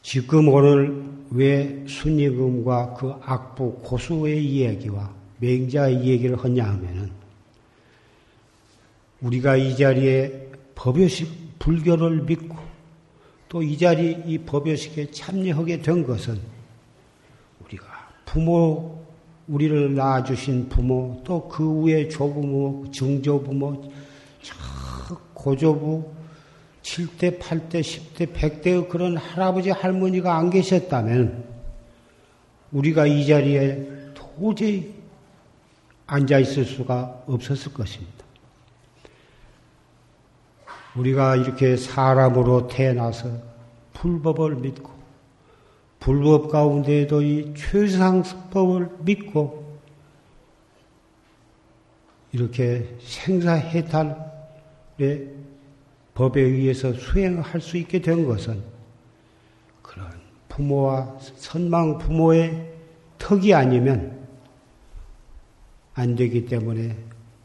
지금 0.03 0.49
오늘 0.49 1.05
왜 1.31 1.85
순위금과 1.87 2.94
그 2.94 3.14
악부 3.23 3.75
고수의 3.83 4.44
이야기와 4.44 5.12
맹자의 5.38 5.96
이야기를 5.96 6.42
하냐 6.42 6.64
하면은 6.64 7.11
우리가 9.20 9.57
이 9.57 9.77
자리에 9.77 10.51
법요식 10.75 11.59
불교를 11.59 12.23
믿고 12.23 12.70
또 13.51 13.62
이 13.62 13.77
자리 13.77 14.16
이 14.27 14.38
법요식에 14.38 15.11
참여하게 15.11 15.83
된 15.83 16.07
것은 16.07 16.40
우리가 17.64 17.85
부모 18.25 19.05
우리를 19.49 19.94
낳아주신 19.96 20.68
부모 20.68 21.20
또그 21.25 21.83
위에 21.83 22.09
조부모 22.09 22.87
증조부모 22.92 23.90
고조부 25.35 26.19
7대, 26.83 27.38
8대, 27.38 27.81
10대, 27.81 28.33
100대의 28.33 28.88
그런 28.88 29.16
할아버지, 29.16 29.71
할머니가 29.71 30.37
안 30.37 30.51
계셨다면 30.51 31.45
우리가 32.73 33.07
이 33.07 33.27
자리에 33.27 34.12
도저히 34.14 34.95
앉아 36.07 36.38
있을 36.38 36.64
수가 36.64 37.25
없었을 37.27 37.73
것입니다. 37.73 38.25
우리가 40.97 41.37
이렇게 41.37 41.77
사람으로 41.77 42.66
태어나서 42.66 43.31
불법을 43.93 44.57
믿고 44.57 44.90
불법 46.01 46.51
가운데에도 46.51 47.23
이 47.23 47.55
최상법을 47.55 48.90
믿고 49.01 49.79
이렇게 52.33 52.97
생사해탈의 53.01 54.16
법에 56.14 56.40
의해서 56.40 56.92
수행할 56.92 57.61
수 57.61 57.77
있게 57.77 58.01
된 58.01 58.27
것은 58.27 58.62
그런 59.83 60.11
부모와 60.49 61.18
선망 61.37 61.99
부모의 61.99 62.73
턱이 63.18 63.55
아니면 63.55 64.18
안 65.94 66.16
되기 66.16 66.46
때문에 66.46 66.96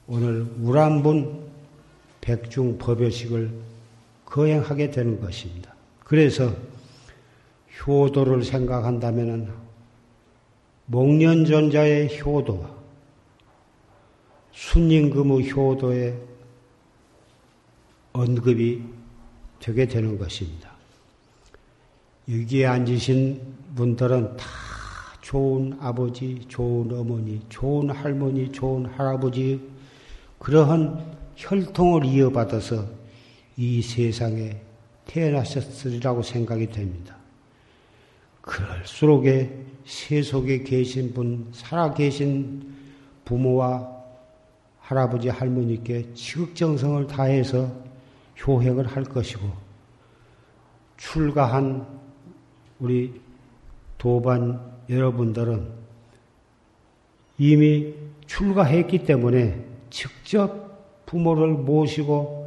오늘 0.08 0.48
우람분 0.62 1.46
백중 2.22 2.78
법요식을 2.78 3.52
거행하게 4.26 4.92
되는 4.92 5.20
것입니다. 5.20 5.74
그래서 6.00 6.54
효도를 7.86 8.44
생각한다면 8.44 9.54
목련전자의 10.86 12.20
효도와 12.20 12.70
순임금의 14.52 15.52
효도의 15.52 16.18
언급이 18.16 18.82
되게 19.60 19.86
되는 19.86 20.18
것입니다. 20.18 20.72
여기에 22.30 22.66
앉으신 22.66 23.42
분들은 23.76 24.38
다 24.38 24.46
좋은 25.22 25.78
아버지, 25.82 26.40
좋은 26.48 26.92
어머니, 26.98 27.42
좋은 27.50 27.90
할머니, 27.90 28.52
좋은 28.52 28.86
할아버지, 28.86 29.60
그러한 30.40 31.14
혈통을 31.36 32.06
이어받아서 32.06 32.86
이 33.58 33.82
세상에 33.82 34.62
태어나셨으리라고 35.08 36.24
생각이 36.24 36.68
됩니다. 36.68 37.16
그럴수록에 38.42 39.66
세속에 39.86 40.64
계신 40.64 41.14
분, 41.14 41.48
살아 41.52 41.94
계신 41.94 42.76
부모와 43.26 43.94
할아버지, 44.80 45.30
할머니께 45.30 46.14
지극정성을 46.14 47.08
다해서 47.08 47.85
효행을 48.40 48.88
할 48.88 49.04
것이고, 49.04 49.48
출가한 50.98 51.86
우리 52.80 53.22
도반 53.98 54.60
여러분들은 54.90 55.68
이미 57.38 57.94
출가했기 58.28 59.06
때문에 59.06 59.64
직접 59.90 61.06
부모를 61.06 61.50
모시고 61.50 62.46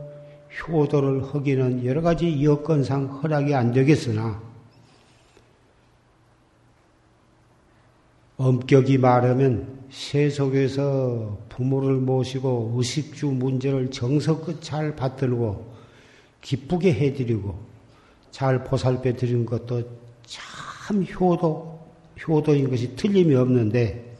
효도를 0.66 1.22
하기는 1.24 1.84
여러 1.84 2.00
가지 2.00 2.42
여건상 2.42 3.06
허락이 3.06 3.54
안 3.54 3.72
되겠으나 3.72 4.40
엄격히 8.36 8.98
말하면 8.98 9.78
세속에서 9.90 11.38
부모를 11.48 11.94
모시고 11.94 12.74
의식주 12.76 13.26
문제를 13.26 13.90
정석껏 13.90 14.62
잘 14.62 14.94
받들고 14.94 15.77
기쁘게 16.48 16.94
해드리고 16.94 17.62
잘 18.30 18.64
보살펴 18.64 19.12
드리는 19.12 19.44
것도 19.44 19.82
참 20.24 21.04
효도, 21.04 21.78
효도인 22.26 22.70
것이 22.70 22.96
틀림이 22.96 23.34
없는데 23.34 24.16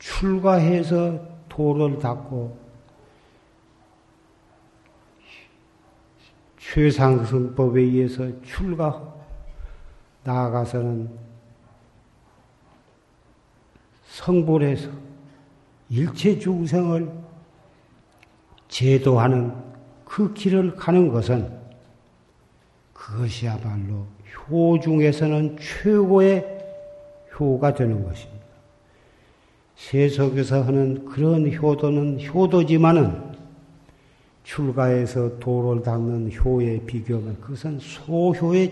출가해서 0.00 1.24
도를 1.48 2.00
닦고 2.00 2.58
최상승법에 6.58 7.80
의해서 7.80 8.42
출가 8.42 9.14
나아가서는 10.24 11.16
성불해서 14.08 14.90
일체 15.90 16.36
중생을 16.40 17.08
제도하는 18.66 19.63
그 20.14 20.32
길을 20.32 20.76
가는 20.76 21.08
것은 21.08 21.50
그것이야말로 22.92 24.06
효 24.46 24.78
중에서는 24.78 25.56
최고의 25.56 26.46
효가 27.36 27.74
되는 27.74 28.04
것입니다. 28.04 28.44
세속에서 29.74 30.62
하는 30.62 31.04
그런 31.04 31.52
효도는 31.52 32.24
효도지만은 32.28 33.34
출가해서 34.44 35.40
도를 35.40 35.82
닦는 35.82 36.30
효에 36.32 36.78
비교하면 36.86 37.40
그것은 37.40 37.80
소효에 37.80 38.70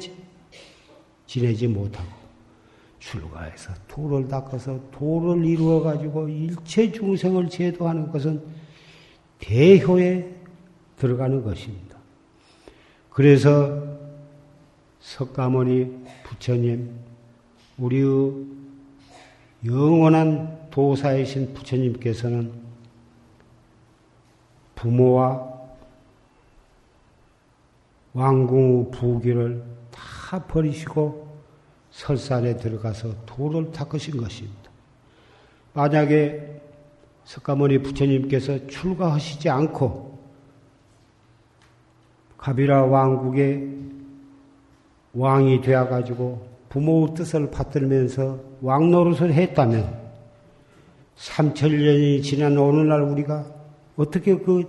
지내지 1.27 1.67
못하고 1.67 2.09
출가해서 3.01 3.73
도를 3.89 4.29
닦아서 4.29 4.79
도를 4.93 5.45
이루어 5.45 5.83
가지고 5.83 6.29
일체 6.29 6.93
중생을 6.93 7.49
제도하는 7.49 8.13
것은 8.13 8.41
대효에 9.41 10.42
들어가는 11.03 11.43
것입니다. 11.43 11.99
그래서 13.11 13.83
석가모니 15.01 16.05
부처님, 16.23 16.97
우리의 17.77 18.47
영원한 19.65 20.69
도사이신 20.71 21.55
부처님께서는 21.55 22.53
부모와 24.77 25.53
왕궁의 28.15 28.91
부귀를 28.93 29.65
다 29.91 30.45
버리시고 30.47 31.33
설산에 31.91 32.57
들어가서 32.59 33.25
도를 33.27 33.73
닦으신 33.73 34.17
것입니다. 34.19 34.71
만약에 35.75 36.61
석가모니 37.25 37.79
부처님께서 37.79 38.69
출가하시지 38.69 39.49
않고 39.49 40.12
가비라 42.43 42.87
왕국의 42.87 43.69
왕이 45.15 45.61
되어가지고 45.61 46.45
부모의 46.71 47.15
뜻을 47.15 47.53
받들면서 47.53 48.41
왕 48.63 48.91
노릇을 48.91 49.33
했다면 49.33 50.03
삼천년이 51.15 52.21
지난 52.23 52.59
오늘날 52.59 53.03
우리가 53.03 53.47
어떻게 53.97 54.37
그 54.37 54.65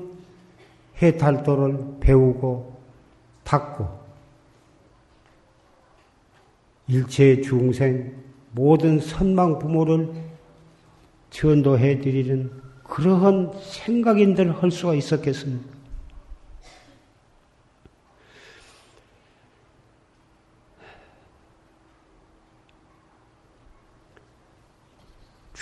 해탈도를 1.02 1.96
배우고 2.00 2.80
닦고 3.44 3.88
일체 6.90 7.42
중생 7.42 8.14
모든 8.52 9.00
선망 9.00 9.58
부모를 9.58 10.14
전도해 11.32 12.02
드리는 12.02 12.52
그러한 12.84 13.52
생각인들 13.60 14.62
할 14.62 14.70
수가 14.70 14.94
있었겠습니까? 14.94 15.73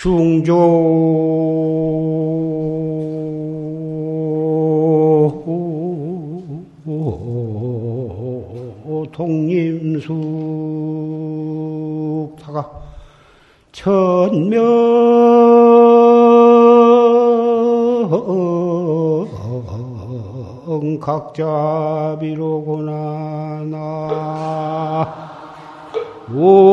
중조. 0.02 0.50
독림숙타가. 9.12 10.10
천명. 13.70 15.12
각자 21.02 22.16
비로구나 22.20 23.64
나. 23.70 25.32
인 26.30 26.71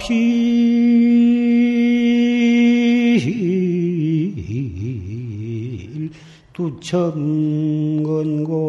필 0.00 1.20
두첨건고 6.52 8.59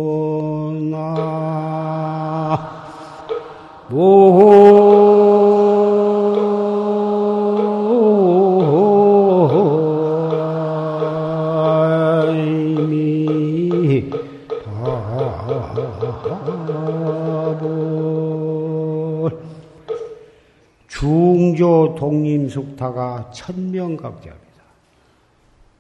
숙타가 22.52 23.32
천명각자입니다. 23.32 24.62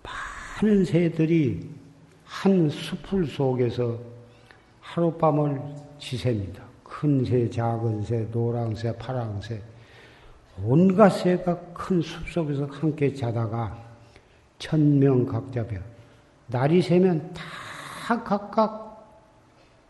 많은 0.01 0.85
새들이 0.85 1.69
한 2.25 2.69
숲을 2.69 3.27
속에서 3.27 3.99
하룻밤을 4.79 5.61
지셉니다. 5.99 6.63
큰 6.83 7.23
새, 7.23 7.49
작은 7.49 8.03
새, 8.03 8.27
노랑 8.31 8.75
새, 8.75 8.95
파랑 8.97 9.41
새, 9.41 9.61
온갖 10.63 11.09
새가 11.09 11.57
큰 11.73 12.01
숲속에서 12.01 12.65
함께 12.65 13.13
자다가 13.13 13.77
천명각자별 14.59 15.83
날이 16.47 16.81
새면 16.81 17.33
다 17.33 18.23
각각 18.23 18.91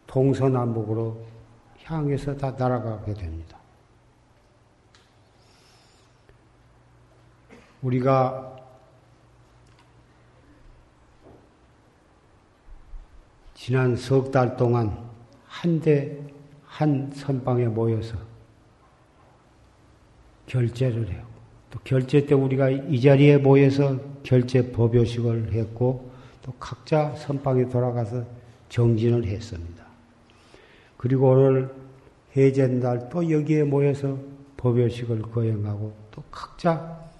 동서남북으로 0.07 1.17
향해서 1.83 2.37
다 2.37 2.51
날아가게 2.51 3.13
됩니다. 3.13 3.57
우리가 7.81 8.55
지난 13.53 13.95
석 13.95 14.31
달 14.31 14.57
동안 14.57 14.97
한대 15.45 16.17
한 16.65 17.11
선방에 17.13 17.65
모여서 17.65 18.17
결제를 20.47 21.09
해요. 21.11 21.23
또 21.69 21.79
결제 21.83 22.25
때 22.25 22.33
우리가 22.33 22.69
이 22.69 22.99
자리에 22.99 23.37
모여서 23.37 23.97
결제 24.23 24.71
법요식을 24.71 25.53
했고 25.53 26.11
또 26.41 26.51
각자 26.59 27.13
선방에 27.15 27.69
돌아가서 27.69 28.25
정진을 28.69 29.25
했습니다. 29.25 29.85
그리고 30.97 31.29
오늘 31.29 31.73
해제날 32.35 33.09
또 33.09 33.29
여기에 33.29 33.63
모여서 33.63 34.17
법요식을 34.57 35.21
거행하고 35.23 35.93
또 36.11 36.23
각자 36.31 37.10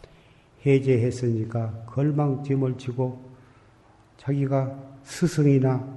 해제했으니까 0.66 1.86
걸망짐을 1.88 2.78
지고 2.78 3.22
자기가 4.18 4.78
스승이나 5.04 5.88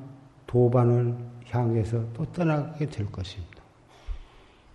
도반을 0.47 1.17
향해서 1.51 2.05
또 2.15 2.25
떠나게 2.33 2.87
될 2.87 3.11
것입니다. 3.11 3.63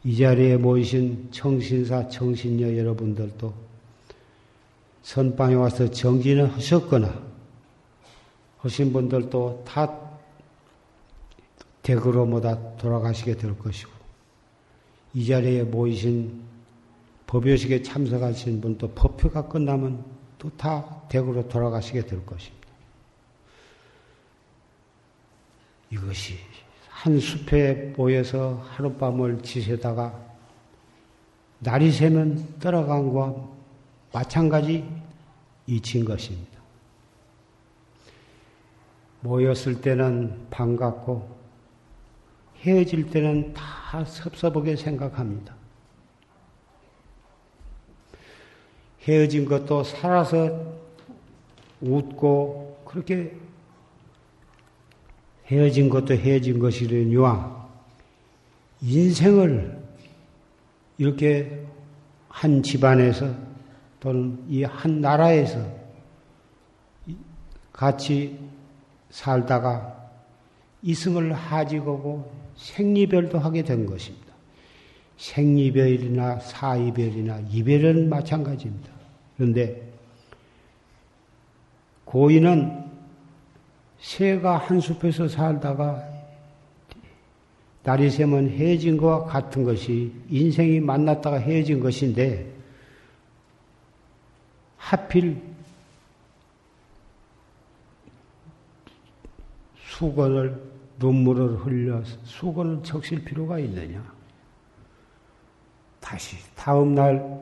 이 0.04 0.18
자리에 0.18 0.58
모이신 0.58 1.30
청신사, 1.32 2.08
청신녀 2.08 2.78
여러분들도 2.78 3.54
선방에 5.02 5.56
와서 5.56 5.90
정진을 5.90 6.54
하셨거나 6.54 7.22
하신 8.60 8.94
분들도 8.94 9.64
다 9.66 10.10
댁으로 11.82 12.26
모다 12.26 12.78
돌아가시게 12.78 13.36
될 13.36 13.58
것이고 13.58 13.92
이 15.14 15.26
자리에 15.26 15.64
모이신 15.64 16.49
법요식에 17.30 17.84
참석하신 17.84 18.60
분도 18.60 18.88
법회가 18.90 19.48
끝나면 19.50 20.04
또 20.40 20.50
다 20.58 21.04
댁으로 21.10 21.48
돌아가시게 21.48 22.08
될 22.08 22.26
것입니다. 22.26 22.68
이것이 25.92 26.40
한 26.90 27.20
숲에 27.20 27.94
모여서 27.96 28.64
하룻밤을 28.70 29.44
지새다가 29.44 30.20
날이 31.60 31.92
새면 31.92 32.58
떠나간 32.60 33.14
것과 33.14 33.48
마찬가지 34.12 34.84
이친 35.68 36.06
것입니다. 36.06 36.58
모였을 39.20 39.82
때는 39.82 40.48
반갑고 40.50 41.38
헤어질 42.62 43.12
때는 43.12 43.54
다 43.54 44.04
섭섭하게 44.04 44.76
생각합니다. 44.78 45.59
헤어진 49.04 49.46
것도 49.46 49.84
살아서 49.84 50.74
웃고 51.82 52.84
그렇게 52.86 53.36
헤어진 55.48 55.90
것도 55.90 56.14
헤어진 56.16 56.60
것이려니와 56.60 57.68
인생을 58.82 59.80
이렇게 60.98 61.66
한 62.28 62.62
집안에서 62.62 63.34
또는 64.00 64.44
이 64.50 64.64
한 64.64 65.02
나라에서 65.02 65.60
같이 67.74 68.38
살다가 69.10 70.12
이승을 70.82 71.34
하직하고 71.34 72.32
생리별도 72.56 73.40
하게 73.40 73.64
된 73.64 73.86
것입니다. 73.86 74.19
생리별이나 75.20 76.40
사이별이나 76.40 77.40
이별은 77.52 78.10
마찬가지입니다. 78.10 78.90
그런데 79.36 79.92
고인은 82.06 82.86
새가 84.00 84.58
한 84.58 84.80
숲에서 84.80 85.28
살다가 85.28 86.08
날이 87.84 88.10
새면 88.10 88.50
헤어진 88.50 88.98
것과 88.98 89.26
같은 89.26 89.64
것이 89.64 90.14
인생이 90.30 90.80
만났다가 90.80 91.38
헤어진 91.38 91.82
것인데 91.82 92.54
하필 94.78 95.42
수건을 99.86 100.70
눈물을 100.98 101.58
흘려 101.58 102.04
수건을 102.24 102.84
적실 102.84 103.24
필요가 103.26 103.60
있느냐? 103.60 104.19
다시 106.10 106.38
다음 106.56 106.96
날 106.96 107.40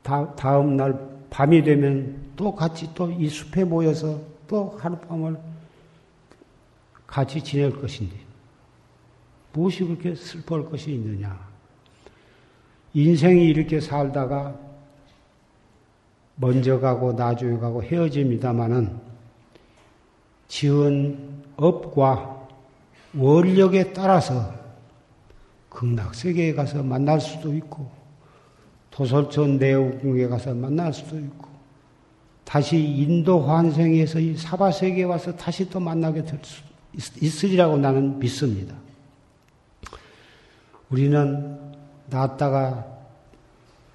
다, 0.00 0.32
다음 0.36 0.76
날 0.76 0.96
밤이 1.28 1.64
되면 1.64 2.30
또 2.36 2.54
같이 2.54 2.88
또 2.94 3.10
이 3.10 3.28
숲에 3.28 3.64
모여서 3.64 4.20
또 4.46 4.78
하룻밤을 4.78 5.36
같이 7.04 7.42
지낼 7.42 7.72
것인데 7.72 8.14
무엇이 9.52 9.82
그렇게 9.82 10.14
슬퍼할 10.14 10.70
것이 10.70 10.92
있느냐? 10.92 11.36
인생이 12.94 13.46
이렇게 13.46 13.80
살다가 13.80 14.56
먼저 16.36 16.78
가고 16.78 17.12
나중에 17.12 17.58
가고 17.58 17.82
헤어집니다마는 17.82 19.00
지은 20.46 21.42
업과 21.56 22.46
원력에 23.16 23.92
따라서 23.92 24.59
극락 25.80 26.14
세계에 26.14 26.52
가서 26.52 26.82
만날 26.82 27.22
수도 27.22 27.54
있고 27.54 27.90
도솔천 28.90 29.56
내웅에 29.56 30.26
가서 30.26 30.52
만날 30.52 30.92
수도 30.92 31.18
있고 31.18 31.48
다시 32.44 32.76
인도 32.76 33.40
환생에서 33.40 34.20
이 34.20 34.36
사바 34.36 34.72
세계에 34.72 35.04
와서 35.04 35.34
다시 35.34 35.70
또 35.70 35.80
만나게 35.80 36.22
될 36.26 36.38
수도 36.42 36.68
있으리라고 37.22 37.78
나는 37.78 38.18
믿습니다. 38.18 38.74
우리는 40.90 41.58
낳았다가 42.10 42.86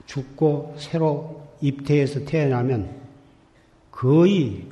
죽고 0.07 0.77
새로 0.79 1.47
입태해서 1.61 2.25
태어나면 2.25 2.89
거의 3.91 4.65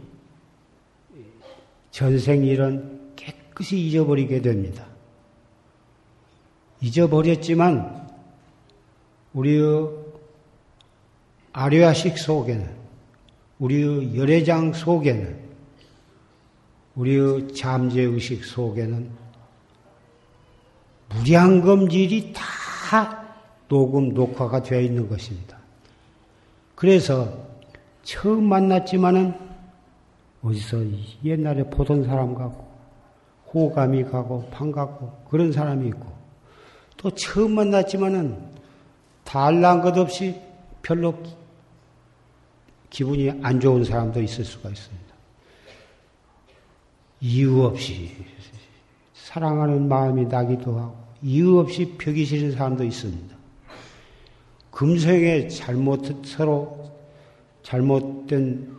전생 1.91 2.43
일은 2.43 3.11
깨끗이 3.15 3.79
잊어버리게 3.79 4.41
됩니다. 4.41 4.92
잊어버렸지만 6.83 8.09
우리의 9.33 9.89
아류아식 11.53 12.17
속에는 12.17 12.69
우리의 13.59 14.17
열애장 14.17 14.73
속에는 14.73 15.39
우리의 16.95 17.53
잠재의식 17.55 18.43
속에는 18.43 19.09
무량검질이 21.09 22.33
다 22.33 23.23
녹음, 23.69 24.13
녹화가 24.13 24.61
되어 24.61 24.81
있는 24.81 25.07
것입니다. 25.07 25.57
그래서 26.75 27.47
처음 28.03 28.43
만났지만은 28.43 29.33
어디서 30.43 30.83
옛날에 31.23 31.63
보던 31.69 32.03
사람 32.03 32.35
같고 32.35 32.67
호감이 33.53 34.03
가고 34.03 34.49
반갑고 34.49 35.27
그런 35.29 35.53
사람이 35.53 35.87
있고 35.87 36.22
또 37.03 37.11
처음 37.11 37.55
만났지만은 37.55 38.37
달란 39.25 39.81
것 39.81 39.97
없이 39.97 40.39
별로 40.81 41.13
기분이 42.89 43.29
안 43.41 43.59
좋은 43.59 43.83
사람도 43.83 44.21
있을 44.21 44.45
수가 44.45 44.69
있습니다. 44.69 45.03
이유 47.19 47.63
없이 47.63 48.09
사랑하는 49.13 49.89
마음이 49.89 50.25
나기도 50.25 50.79
하고 50.79 50.95
이유 51.21 51.59
없이 51.59 51.93
벽이 51.97 52.23
싫은 52.23 52.53
사람도 52.53 52.85
있습니다. 52.85 53.35
금생에 54.71 55.49
잘못 55.49 56.25
서로 56.25 56.89
잘못된 57.63 58.77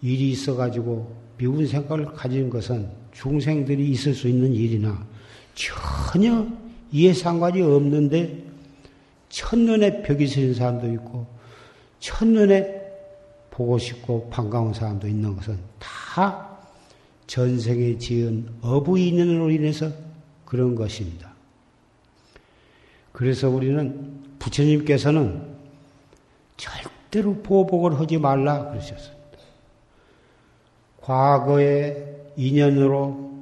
일이 0.00 0.30
있어가지고 0.30 1.14
미운 1.36 1.66
생각을 1.66 2.06
가진 2.06 2.48
것은 2.48 2.90
중생들이 3.12 3.90
있을 3.90 4.14
수 4.14 4.28
있는 4.28 4.54
일이나 4.54 5.06
전혀 5.54 6.46
이해 6.96 7.12
상관이 7.12 7.60
없는데 7.60 8.42
첫눈에 9.28 10.00
벽이 10.00 10.26
서는 10.26 10.54
사람도 10.54 10.90
있고 10.94 11.26
첫눈에 12.00 12.74
보고 13.50 13.76
싶고 13.76 14.30
반가운 14.30 14.72
사람도 14.72 15.06
있는 15.06 15.36
것은 15.36 15.58
다 15.78 16.56
전생에 17.26 17.98
지은 17.98 18.48
어부의 18.62 19.08
인연으로 19.08 19.50
인해서 19.50 19.90
그런 20.46 20.74
것입니다. 20.74 21.34
그래서 23.12 23.50
우리는 23.50 24.22
부처님께서는 24.38 25.54
절대로 26.56 27.34
보복을 27.42 28.00
하지 28.00 28.16
말라 28.16 28.70
그러셨습니다. 28.70 29.16
과거의 31.02 32.32
인연으로 32.36 33.34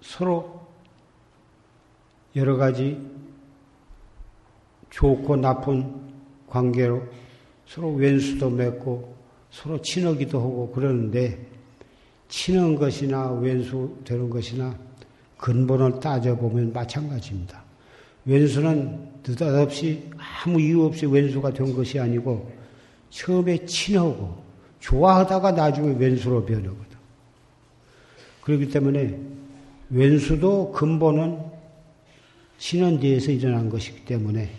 서로 0.00 0.59
여러 2.36 2.56
가지 2.56 3.00
좋고 4.90 5.36
나쁜 5.36 5.92
관계로 6.46 7.02
서로 7.66 7.92
왼수도 7.94 8.50
맺고 8.50 9.14
서로 9.50 9.80
친하기도 9.80 10.38
하고 10.38 10.70
그러는데 10.72 11.46
친한 12.28 12.76
것이나 12.76 13.32
왼수 13.32 13.96
되는 14.04 14.30
것이나 14.30 14.76
근본을 15.38 16.00
따져보면 16.00 16.72
마찬가지입니다. 16.72 17.62
왼수는 18.24 19.08
느닷없이 19.26 20.10
아무 20.16 20.60
이유 20.60 20.84
없이 20.84 21.06
왼수가 21.06 21.52
된 21.52 21.74
것이 21.74 21.98
아니고 21.98 22.52
처음에 23.10 23.64
친하고 23.64 24.42
좋아하다가 24.78 25.52
나중에 25.52 25.96
왼수로 25.98 26.44
변하거든. 26.44 27.00
그렇기 28.42 28.68
때문에 28.68 29.18
왼수도 29.90 30.72
근본은 30.72 31.49
신원 32.60 33.00
뒤에서 33.00 33.32
일어난 33.32 33.70
것이기 33.70 34.04
때문에 34.04 34.50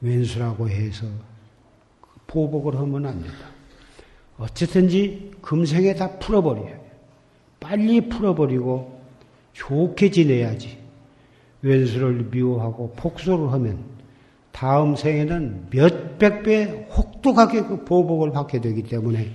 왼수라고 0.00 0.68
해서 0.68 1.06
보복을 2.26 2.76
하면 2.80 3.06
안 3.06 3.22
된다. 3.22 3.46
어쨌든지 4.38 5.30
금생에 5.40 5.94
다 5.94 6.18
풀어버려야 6.18 6.66
돼. 6.66 6.92
빨리 7.60 8.08
풀어버리고 8.08 9.00
좋게 9.52 10.10
지내야지. 10.10 10.78
왼수를 11.62 12.24
미워하고 12.24 12.94
폭소를 12.96 13.52
하면 13.52 13.84
다음 14.50 14.96
생에는 14.96 15.68
몇백 15.70 16.42
배 16.42 16.64
혹독하게 16.90 17.62
그 17.62 17.84
보복을 17.84 18.32
받게 18.32 18.60
되기 18.60 18.82
때문에 18.82 19.30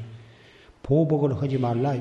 보복을 0.83 1.41
하지 1.41 1.57
말라. 1.57 1.95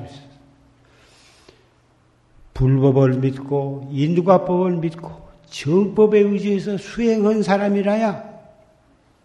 불법을 2.57 3.19
믿고 3.19 3.87
인두가법을 3.91 4.77
믿고 4.77 5.11
정법에 5.45 6.19
의지해서 6.19 6.75
수행한 6.77 7.43
사람이라야 7.43 8.23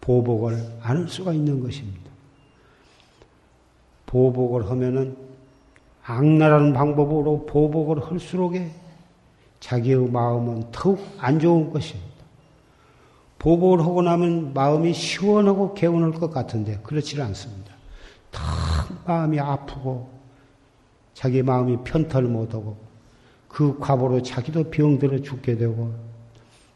보복을 0.01 0.77
안할 0.83 1.07
수가 1.07 1.33
있는 1.33 1.59
것입니다. 1.59 2.11
보복을 4.05 4.69
하면은 4.69 5.17
악랄한 6.05 6.73
방법으로 6.73 7.47
보복을 7.47 8.03
할수록에 8.03 8.69
자기의 9.59 10.11
마음은 10.11 10.65
더욱 10.71 11.03
안 11.17 11.39
좋은 11.39 11.71
것입니다. 11.71 12.13
보복을 13.39 13.79
하고 13.79 14.03
나면 14.03 14.53
마음이 14.53 14.93
시원하고 14.93 15.73
개운할 15.73 16.11
것 16.11 16.29
같은데 16.29 16.79
그렇지 16.83 17.19
않습니다. 17.19 17.73
더 18.31 18.41
마음이 19.07 19.39
아프고 19.39 20.07
자기 21.15 21.41
마음이 21.41 21.77
편털 21.83 22.23
못하고 22.25 22.82
그 23.53 23.77
과보로 23.77 24.23
자기도 24.23 24.71
병들어 24.71 25.21
죽게 25.21 25.57
되고 25.57 25.93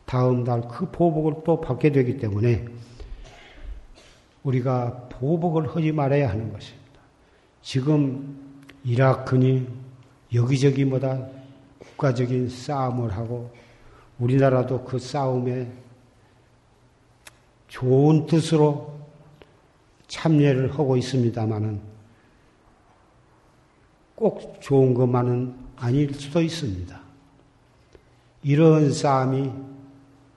다음 0.05 0.43
날 0.43 0.61
그 0.61 0.89
보복을 0.91 1.41
또 1.43 1.59
받게 1.59 1.91
되기 1.91 2.17
때문에 2.17 2.65
우리가 4.43 5.09
보복을 5.09 5.75
하지 5.75 5.91
말아야 5.91 6.29
하는 6.29 6.53
것입니다. 6.53 7.01
지금 7.63 8.63
이라크니 8.83 9.67
여기저기보다 10.33 11.27
국가적인 11.79 12.47
싸움을 12.47 13.11
하고 13.11 13.51
우리나라도 14.19 14.85
그 14.85 14.99
싸움에 14.99 15.69
좋은 17.67 18.27
뜻으로 18.27 18.97
참여를 20.07 20.73
하고 20.73 20.95
있습니다만은 20.95 21.81
꼭 24.15 24.61
좋은 24.61 24.93
것만은 24.93 25.66
아닐 25.77 26.13
수도 26.13 26.41
있습니다. 26.41 26.99
이런 28.43 28.91
싸움이 28.91 29.51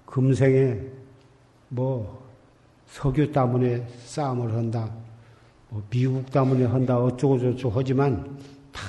금생에 0.06 0.78
뭐 1.68 2.26
석유 2.88 3.30
때문에 3.30 3.86
싸움을 4.04 4.52
한다. 4.52 4.90
뭐 5.68 5.82
미국 5.88 6.30
때문에 6.30 6.64
한다. 6.64 6.98
어쩌고저쩌고 6.98 7.78
하지만 7.78 8.38
다 8.72 8.82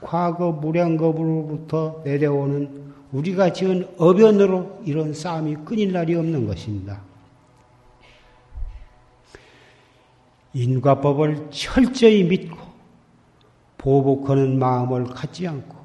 과거 0.00 0.52
무량겁으로부터 0.52 2.02
내려오는 2.04 2.92
우리가 3.12 3.52
지은 3.52 3.88
어변으로 3.98 4.82
이런 4.84 5.14
싸움이 5.14 5.56
끊일 5.64 5.92
날이 5.92 6.14
없는 6.14 6.46
것입니다. 6.46 7.00
인과법을 10.54 11.48
철저히 11.50 12.24
믿고 12.24 12.71
보복하는 13.82 14.60
마음을 14.60 15.04
갖지 15.06 15.46
않고 15.48 15.76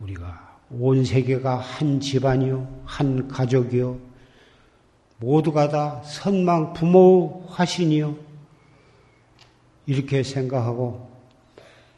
우리가 0.00 0.58
온 0.72 1.04
세계가 1.04 1.56
한 1.56 2.00
집안이요, 2.00 2.82
한 2.84 3.28
가족이요, 3.28 3.96
모두가 5.18 5.68
다 5.68 6.02
선망 6.02 6.72
부모 6.72 7.44
화신이요. 7.48 8.16
이렇게 9.86 10.24
생각하고 10.24 11.08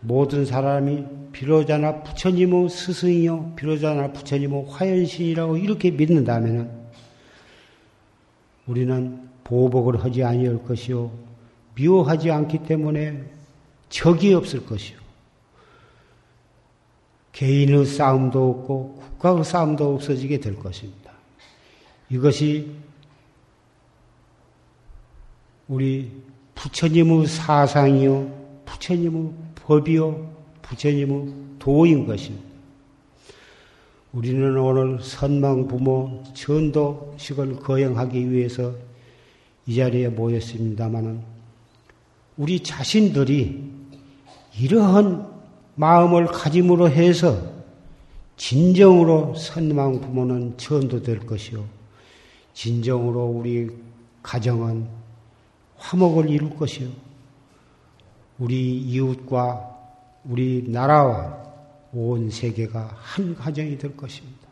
모든 0.01 0.45
사람이 0.45 1.05
비로자나 1.33 2.03
부처님의 2.03 2.69
스승이요, 2.69 3.55
비로자나 3.57 4.13
부처님의 4.13 4.67
화연신이라고 4.69 5.57
이렇게 5.57 5.91
믿는다면 5.91 6.71
우리는 8.67 9.27
보복을 9.45 10.05
하지 10.05 10.23
아니할 10.23 10.63
것이요, 10.65 11.11
미워하지 11.77 12.31
않기 12.31 12.65
때문에 12.65 13.42
적이 13.93 14.33
없을 14.33 14.65
것이요. 14.65 14.97
개인의 17.33 17.85
싸움도 17.85 18.51
없고 18.51 18.95
국가의 18.95 19.45
싸움도 19.45 19.95
없어지게 19.95 20.41
될 20.41 20.59
것입니다. 20.59 21.13
이것이 22.09 22.71
우리 25.69 26.11
부처님의 26.55 27.27
사상이요, 27.27 28.63
부처님의 28.65 29.33
법이요, 29.57 30.37
부처님의 30.63 31.35
도인 31.59 32.07
것입니다. 32.07 32.47
우리는 34.13 34.57
오늘 34.57 35.03
선망 35.03 35.69
부모 35.69 36.23
전도식을 36.35 37.57
거행하기 37.57 38.31
위해서 38.31 38.75
이 39.67 39.77
자리에 39.77 40.09
모였습니다마는 40.09 41.23
우리 42.39 42.61
자신들이 42.61 43.82
이러한 44.59 45.31
마음을 45.75 46.27
가짐으로 46.27 46.91
해서 46.91 47.41
진정으로 48.37 49.35
선망 49.35 50.01
부모는 50.01 50.59
전도될 50.59 51.21
것이요. 51.21 51.65
진정으로 52.53 53.25
우리 53.27 53.71
가정은 54.23 54.87
화목을 55.77 56.29
이룰 56.29 56.55
것이요. 56.57 56.89
우리 58.39 58.79
이웃과 58.79 59.71
우리 60.25 60.65
나라와 60.69 61.41
온 61.93 62.31
세계가 62.31 62.97
한 62.97 63.35
가정이 63.35 63.79
될 63.79 63.97
것입니다. 63.97 64.49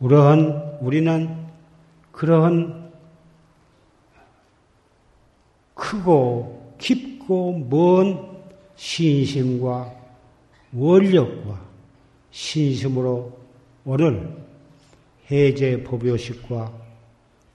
그러한 0.00 0.78
우리는 0.80 1.46
그러한 2.10 2.90
크고 5.74 6.76
깊고 6.78 7.66
먼 7.70 8.31
신심과 8.82 9.94
원력과 10.72 11.60
신심으로 12.32 13.38
오늘 13.84 14.36
해제 15.30 15.84
법요식과 15.84 16.72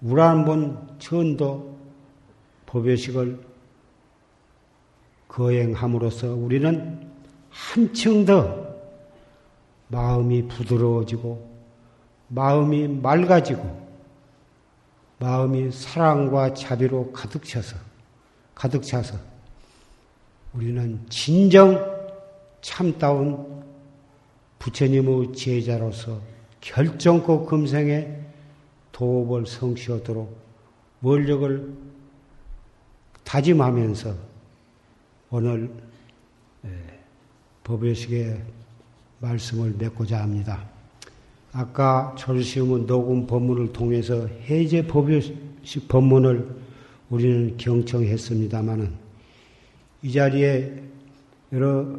우란본 0.04 0.96
전도 1.00 1.78
법요식을 2.66 3.46
거행함으로써 5.28 6.34
우리는 6.34 7.12
한층 7.50 8.24
더 8.24 8.66
마음이 9.90 10.48
부드러워지고 10.48 11.46
마음이 12.30 12.88
맑아지고 12.88 13.88
마음이 15.20 15.72
사랑과 15.72 16.54
자비로 16.54 17.12
가득 17.12 17.44
차서 17.44 17.76
가득 18.56 18.84
차서 18.84 19.37
우리는 20.54 21.00
진정 21.10 21.98
참다운 22.62 23.64
부처님의 24.60 25.34
제자로서 25.34 26.20
결정코 26.62 27.46
금생에 27.46 28.18
도업을 28.92 29.46
성취하도록 29.46 30.36
원력을 31.02 31.74
다짐하면서 33.24 34.16
오늘 35.30 35.70
예, 36.66 36.70
법요식에 37.64 38.42
말씀을 39.20 39.76
맺고자 39.78 40.22
합니다. 40.22 40.68
아까 41.52 42.16
철시음은 42.18 42.88
녹음 42.88 43.28
법문을 43.28 43.74
통해서 43.74 44.28
해제 44.28 44.86
법요식 44.88 45.88
법문을 45.88 46.56
우리는 47.10 47.58
경청했습니다마는 47.58 49.07
이 50.02 50.12
자리에 50.12 50.84
여러 51.52 51.98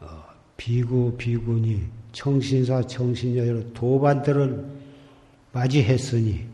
어, 0.00 0.24
비구 0.56 1.14
비구니 1.16 1.86
청신사 2.12 2.86
청신녀 2.86 3.46
여러 3.46 3.72
도반들을 3.72 4.80
맞이했으니 5.52 6.46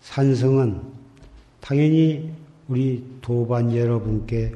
산성은 0.00 0.82
당연히 1.60 2.32
우리 2.68 3.04
도반 3.20 3.74
여러분께 3.74 4.54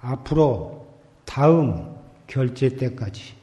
앞으로 0.00 0.86
다음 1.24 1.96
결제 2.26 2.68
때까지 2.68 3.34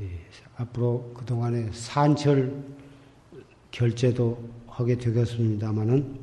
예, 0.00 0.08
앞으로 0.56 1.12
그동안에 1.14 1.70
산철 1.72 2.62
결제도 3.70 4.42
하게 4.66 4.96
되겠습니다마는 4.96 6.21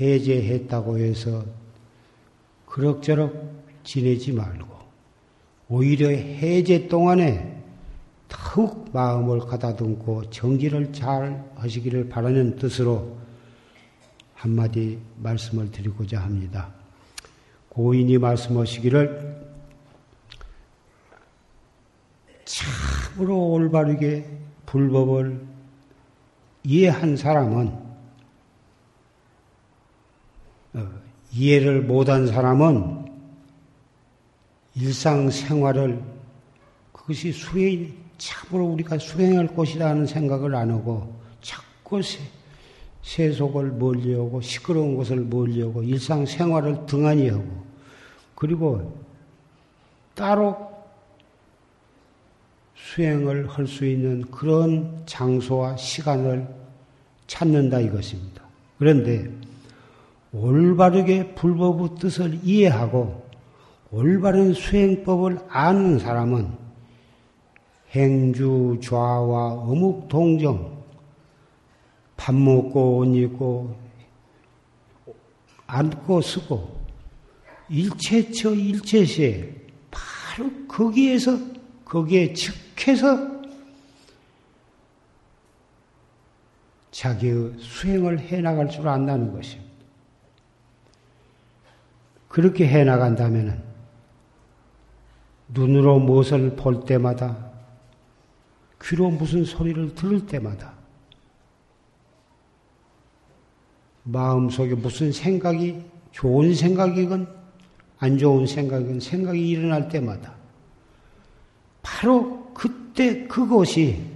해제했다고 0.00 0.98
해서 0.98 1.44
그럭저럭 2.66 3.34
지내지 3.84 4.32
말고 4.32 4.66
오히려 5.68 6.08
해제 6.08 6.88
동안에 6.88 7.62
더욱 8.28 8.90
마음을 8.92 9.40
가다듬고 9.40 10.30
정기를 10.30 10.92
잘 10.92 11.44
하시기를 11.56 12.08
바라는 12.08 12.56
뜻으로 12.56 13.18
한마디 14.34 14.98
말씀을 15.18 15.70
드리고자 15.70 16.20
합니다. 16.20 16.72
고인이 17.68 18.18
말씀하시기를 18.18 19.40
참으로 22.44 23.50
올바르게 23.52 24.26
불법을 24.66 25.40
이해한 26.64 27.16
사람은 27.16 27.68
어, 27.68 27.79
이해를 31.32 31.82
못한 31.82 32.26
사람은 32.26 33.06
일상생활을 34.74 36.02
그것이 36.92 37.32
수행 37.32 37.94
참으로 38.18 38.66
우리가 38.66 38.98
수행할 38.98 39.48
곳이라는 39.48 40.06
생각을 40.06 40.54
안 40.54 40.70
하고 40.70 41.20
자꾸 41.40 42.02
세, 42.02 42.20
세속을 43.02 43.72
멀리하고 43.72 44.40
시끄러운 44.40 44.96
것을 44.96 45.20
멀리하고 45.24 45.82
일상생활을 45.82 46.86
등한히 46.86 47.30
하고 47.30 47.64
그리고 48.34 49.00
따로 50.14 50.70
수행을 52.74 53.48
할 53.48 53.66
수 53.66 53.86
있는 53.86 54.22
그런 54.30 55.02
장소와 55.06 55.76
시간을 55.76 56.48
찾는다 57.26 57.80
이것입니다. 57.80 58.42
그런데 58.78 59.39
올바르게 60.32 61.34
불법의 61.34 61.96
뜻을 61.98 62.40
이해하고 62.42 63.28
올바른 63.90 64.54
수행법을 64.54 65.38
아는 65.48 65.98
사람은 65.98 66.48
행주 67.90 68.78
좌와 68.82 69.54
어묵 69.54 70.08
동정 70.08 70.80
밥 72.16 72.34
먹고 72.34 72.98
옷 72.98 73.16
입고 73.16 73.74
앉고 75.66 76.20
쓰고 76.20 76.80
일체처 77.68 78.54
일체시에 78.54 79.54
바로 79.90 80.50
거기에서 80.68 81.36
거기에 81.84 82.32
즉해서 82.32 83.40
자기의 86.90 87.54
수행을 87.58 88.20
해나갈 88.20 88.68
줄 88.68 88.86
안다는 88.86 89.32
것입니다. 89.32 89.69
그렇게 92.30 92.66
해 92.66 92.84
나간다면 92.84 93.60
눈으로 95.48 95.98
무엇을 95.98 96.54
볼 96.54 96.84
때마다 96.84 97.50
귀로 98.80 99.10
무슨 99.10 99.44
소리를 99.44 99.96
들을 99.96 100.24
때마다 100.26 100.72
마음속에 104.04 104.74
무슨 104.74 105.10
생각이 105.10 105.82
좋은 106.12 106.54
생각이건 106.54 107.28
안 107.98 108.16
좋은 108.16 108.46
생각이건 108.46 109.00
생각이 109.00 109.50
일어날 109.50 109.88
때마다 109.88 110.34
바로 111.82 112.52
그때 112.54 113.26
그것이 113.26 114.08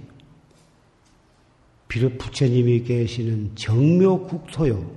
비록 1.89 2.17
부처님이 2.17 2.83
계시는 2.83 3.55
정묘국토요. 3.55 4.89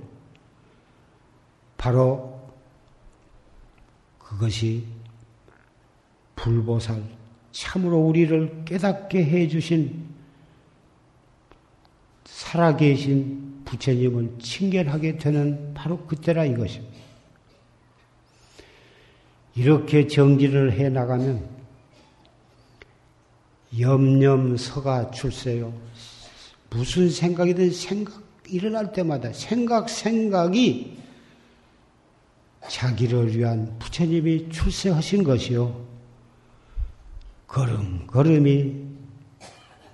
바로 1.77 2.28
그것이 4.29 4.83
불보살, 6.35 7.03
참으로 7.51 7.97
우리를 7.97 8.63
깨닫게 8.63 9.25
해주신 9.25 10.07
살아계신 12.25 13.63
부처님을 13.65 14.35
칭견하게 14.39 15.17
되는 15.17 15.73
바로 15.73 16.05
그때라 16.05 16.45
이것입니다. 16.45 16.99
이렇게 19.55 20.05
정지를 20.05 20.73
해 20.73 20.89
나가면 20.89 21.49
염염서가 23.79 25.09
출세요. 25.09 25.73
무슨 26.69 27.09
생각이든 27.09 27.71
생각 27.71 28.21
일어날 28.47 28.93
때마다 28.93 29.33
생각 29.33 29.89
생각이 29.89 30.99
자기를 32.69 33.35
위한 33.35 33.75
부처님이 33.79 34.49
출세하신 34.49 35.23
것이요. 35.23 35.89
걸음 37.47 38.05
걸음이 38.05 38.75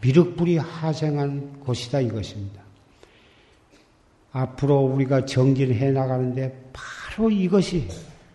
미륵불이 0.02 0.58
하생한 0.58 1.62
곳이다 1.62 2.02
이것입니다. 2.02 2.62
앞으로 4.34 4.82
우리가 4.82 5.26
정진해 5.26 5.92
나가는데 5.92 6.70
바로 6.74 7.32
이것이 7.32 7.88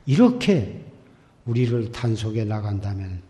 이렇게 0.07 0.83
우리를 1.45 1.93
단속해 1.93 2.45
나간다면 2.45 3.21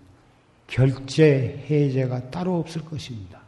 결제 0.69 1.67
해제가 1.69 2.31
따로 2.31 2.61
없을 2.61 2.85
것입니다. 2.85 3.41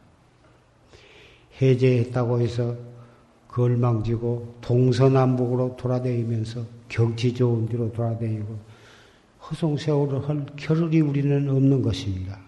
해제했다고 1.60 2.40
해서 2.40 2.76
걸망지고 3.46 4.56
동서남북으로 4.60 5.76
돌아다니면서 5.76 6.81
경치 6.92 7.32
좋은 7.32 7.66
데로 7.66 7.90
돌아다니고 7.90 8.58
허송세월을 9.50 10.28
할 10.28 10.46
겨를이 10.56 11.00
우리는 11.00 11.48
없는 11.48 11.80
것입니다. 11.80 12.38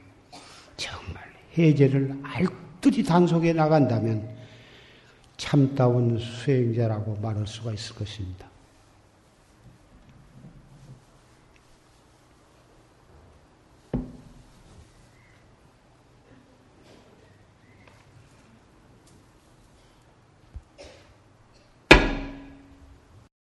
정말 0.76 1.22
해제를 1.56 2.14
알뜰히 2.22 3.02
단속해 3.02 3.54
나간다면 3.54 4.28
참다운 5.38 6.18
수행자라고 6.18 7.16
말할 7.22 7.46
수가 7.46 7.72
있을 7.72 7.96
것입니다. 7.96 8.46